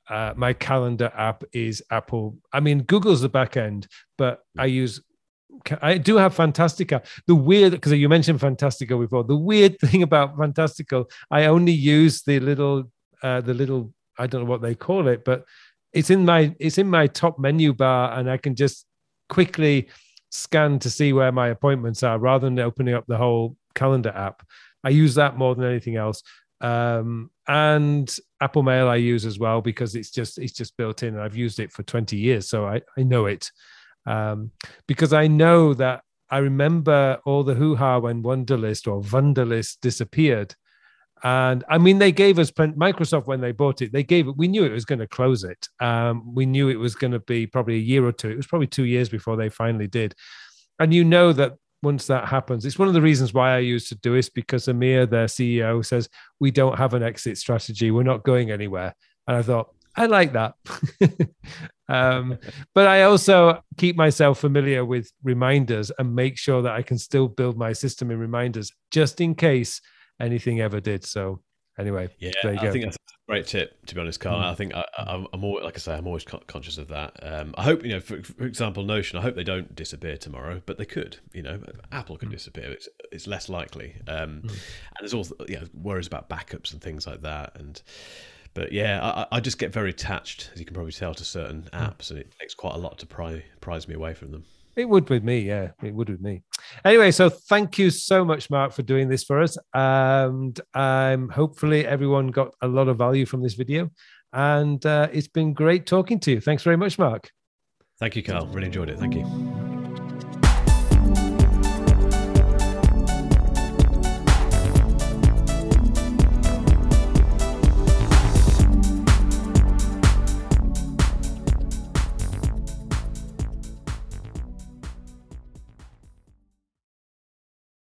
uh, 0.08 0.32
my 0.36 0.52
calendar 0.52 1.12
app 1.16 1.44
is 1.52 1.82
Apple. 1.90 2.38
I 2.52 2.60
mean, 2.60 2.82
Google's 2.82 3.20
the 3.20 3.28
back 3.28 3.56
end, 3.56 3.86
but 4.18 4.40
I 4.58 4.66
use. 4.66 5.00
I 5.82 5.98
do 5.98 6.16
have 6.16 6.34
Fantastical. 6.34 7.00
The 7.26 7.34
weird, 7.34 7.72
because 7.72 7.92
you 7.92 8.08
mentioned 8.08 8.40
Fantastical 8.40 9.00
before. 9.00 9.24
The 9.24 9.36
weird 9.36 9.78
thing 9.80 10.02
about 10.02 10.36
Fantastical, 10.36 11.10
I 11.30 11.46
only 11.46 11.72
use 11.72 12.22
the 12.22 12.38
little, 12.38 12.84
uh, 13.22 13.40
the 13.40 13.54
little 13.54 13.92
I 14.18 14.26
don't 14.26 14.44
know 14.44 14.50
what 14.50 14.62
they 14.62 14.74
call 14.74 15.08
it, 15.08 15.24
but 15.24 15.44
it's 15.96 16.10
in 16.10 16.26
my 16.26 16.54
it's 16.60 16.76
in 16.76 16.90
my 16.90 17.06
top 17.06 17.38
menu 17.38 17.72
bar, 17.72 18.18
and 18.18 18.30
I 18.30 18.36
can 18.36 18.54
just 18.54 18.84
quickly 19.30 19.88
scan 20.30 20.78
to 20.80 20.90
see 20.90 21.14
where 21.14 21.32
my 21.32 21.48
appointments 21.48 22.02
are 22.02 22.18
rather 22.18 22.46
than 22.46 22.58
opening 22.58 22.94
up 22.94 23.06
the 23.06 23.16
whole 23.16 23.56
calendar 23.74 24.12
app. 24.14 24.42
I 24.84 24.90
use 24.90 25.14
that 25.14 25.38
more 25.38 25.54
than 25.54 25.64
anything 25.64 25.96
else. 25.96 26.22
Um, 26.60 27.30
and 27.48 28.14
Apple 28.42 28.62
Mail 28.62 28.88
I 28.88 28.96
use 28.96 29.24
as 29.24 29.38
well 29.38 29.62
because 29.62 29.94
it's 29.94 30.10
just 30.10 30.38
it's 30.38 30.52
just 30.52 30.76
built 30.76 31.02
in 31.02 31.14
and 31.14 31.22
I've 31.22 31.36
used 31.36 31.60
it 31.60 31.72
for 31.72 31.82
20 31.82 32.14
years, 32.16 32.48
so 32.48 32.66
I, 32.66 32.82
I 32.98 33.02
know 33.02 33.24
it. 33.24 33.50
Um, 34.04 34.50
because 34.86 35.14
I 35.14 35.28
know 35.28 35.72
that 35.74 36.02
I 36.28 36.38
remember 36.38 37.20
all 37.24 37.42
the 37.42 37.54
hoo-ha 37.54 37.98
when 38.00 38.22
Wunderlist 38.22 38.86
or 38.86 39.00
Wunderlist 39.00 39.78
disappeared. 39.80 40.54
And 41.24 41.64
I 41.68 41.78
mean, 41.78 41.98
they 41.98 42.12
gave 42.12 42.38
us 42.38 42.50
Microsoft 42.50 43.26
when 43.26 43.40
they 43.40 43.52
bought 43.52 43.80
it. 43.82 43.92
They 43.92 44.02
gave 44.02 44.28
it. 44.28 44.36
We 44.36 44.48
knew 44.48 44.64
it 44.64 44.72
was 44.72 44.84
going 44.84 44.98
to 44.98 45.06
close 45.06 45.44
it. 45.44 45.68
Um, 45.80 46.34
we 46.34 46.46
knew 46.46 46.68
it 46.68 46.78
was 46.78 46.94
going 46.94 47.12
to 47.12 47.20
be 47.20 47.46
probably 47.46 47.76
a 47.76 47.78
year 47.78 48.04
or 48.04 48.12
two. 48.12 48.28
It 48.28 48.36
was 48.36 48.46
probably 48.46 48.66
two 48.66 48.84
years 48.84 49.08
before 49.08 49.36
they 49.36 49.48
finally 49.48 49.86
did. 49.86 50.14
And 50.78 50.92
you 50.92 51.04
know 51.04 51.32
that 51.32 51.54
once 51.82 52.06
that 52.08 52.28
happens, 52.28 52.66
it's 52.66 52.78
one 52.78 52.88
of 52.88 52.94
the 52.94 53.00
reasons 53.00 53.32
why 53.32 53.54
I 53.54 53.58
use 53.58 53.88
Todoist 53.88 54.34
because 54.34 54.68
Amir, 54.68 55.06
their 55.06 55.26
CEO, 55.26 55.84
says 55.84 56.08
we 56.38 56.50
don't 56.50 56.76
have 56.76 56.94
an 56.94 57.02
exit 57.02 57.38
strategy. 57.38 57.90
We're 57.90 58.02
not 58.02 58.24
going 58.24 58.50
anywhere. 58.50 58.94
And 59.26 59.36
I 59.36 59.42
thought 59.42 59.74
I 59.96 60.06
like 60.06 60.34
that. 60.34 60.54
um, 61.88 62.38
but 62.74 62.86
I 62.86 63.02
also 63.02 63.62
keep 63.78 63.96
myself 63.96 64.38
familiar 64.38 64.84
with 64.84 65.10
reminders 65.22 65.90
and 65.98 66.14
make 66.14 66.36
sure 66.36 66.60
that 66.62 66.74
I 66.74 66.82
can 66.82 66.98
still 66.98 67.28
build 67.28 67.56
my 67.56 67.72
system 67.72 68.10
in 68.10 68.18
reminders 68.18 68.70
just 68.90 69.20
in 69.20 69.34
case 69.34 69.80
anything 70.20 70.60
ever 70.60 70.80
did. 70.80 71.04
So 71.04 71.40
anyway, 71.78 72.08
yeah, 72.18 72.32
I 72.44 72.70
think 72.70 72.84
that's 72.84 72.96
a 72.96 73.30
great 73.30 73.46
tip. 73.46 73.84
To 73.86 73.94
be 73.94 74.00
honest, 74.00 74.20
Carl, 74.20 74.40
mm. 74.40 74.44
I 74.44 74.54
think 74.54 74.74
I, 74.74 74.84
am 75.32 75.44
always, 75.44 75.64
like 75.64 75.76
I 75.76 75.78
say, 75.78 75.96
I'm 75.96 76.06
always 76.06 76.24
conscious 76.24 76.78
of 76.78 76.88
that. 76.88 77.18
Um, 77.22 77.54
I 77.56 77.62
hope 77.62 77.84
you 77.84 77.90
know, 77.90 78.00
for, 78.00 78.22
for, 78.22 78.44
example, 78.44 78.84
Notion. 78.84 79.18
I 79.18 79.22
hope 79.22 79.34
they 79.34 79.44
don't 79.44 79.74
disappear 79.74 80.16
tomorrow, 80.16 80.62
but 80.66 80.78
they 80.78 80.84
could. 80.84 81.18
You 81.32 81.42
know, 81.42 81.60
Apple 81.92 82.16
could 82.16 82.28
mm. 82.28 82.32
disappear. 82.32 82.70
It's 82.70 82.88
it's 83.12 83.26
less 83.26 83.48
likely. 83.48 83.96
Um, 84.08 84.42
mm. 84.42 84.50
And 84.50 85.00
there's 85.00 85.14
also 85.14 85.34
yeah 85.48 85.64
worries 85.74 86.06
about 86.06 86.28
backups 86.28 86.72
and 86.72 86.80
things 86.80 87.06
like 87.06 87.22
that, 87.22 87.52
and. 87.56 87.80
But 88.54 88.72
yeah, 88.72 89.04
I, 89.04 89.36
I, 89.36 89.40
just 89.40 89.58
get 89.58 89.70
very 89.70 89.90
attached, 89.90 90.50
as 90.54 90.58
you 90.58 90.64
can 90.64 90.72
probably 90.72 90.90
tell, 90.90 91.12
to 91.12 91.24
certain 91.26 91.68
mm. 91.70 91.78
apps, 91.78 92.08
and 92.08 92.18
it 92.18 92.34
takes 92.40 92.54
quite 92.54 92.72
a 92.74 92.78
lot 92.78 92.96
to 93.00 93.06
pry, 93.06 93.44
prize 93.60 93.86
me 93.86 93.94
away 93.94 94.14
from 94.14 94.30
them. 94.30 94.44
It 94.76 94.88
would 94.88 95.08
with 95.08 95.24
me, 95.24 95.40
yeah. 95.40 95.70
It 95.82 95.94
would 95.94 96.10
with 96.10 96.20
me. 96.20 96.42
Anyway, 96.84 97.10
so 97.10 97.30
thank 97.30 97.78
you 97.78 97.90
so 97.90 98.24
much, 98.24 98.50
Mark, 98.50 98.72
for 98.72 98.82
doing 98.82 99.08
this 99.08 99.24
for 99.24 99.40
us. 99.40 99.56
And 99.72 100.60
um, 100.74 101.30
hopefully 101.30 101.86
everyone 101.86 102.28
got 102.28 102.54
a 102.60 102.68
lot 102.68 102.88
of 102.88 102.98
value 102.98 103.24
from 103.24 103.42
this 103.42 103.54
video. 103.54 103.90
And 104.32 104.84
uh, 104.84 105.08
it's 105.12 105.28
been 105.28 105.54
great 105.54 105.86
talking 105.86 106.20
to 106.20 106.32
you. 106.32 106.40
Thanks 106.40 106.62
very 106.62 106.76
much, 106.76 106.98
Mark. 106.98 107.30
Thank 107.98 108.16
you, 108.16 108.22
Carl. 108.22 108.46
Really 108.48 108.66
enjoyed 108.66 108.90
it. 108.90 108.98
Thank 108.98 109.14
you. 109.14 109.55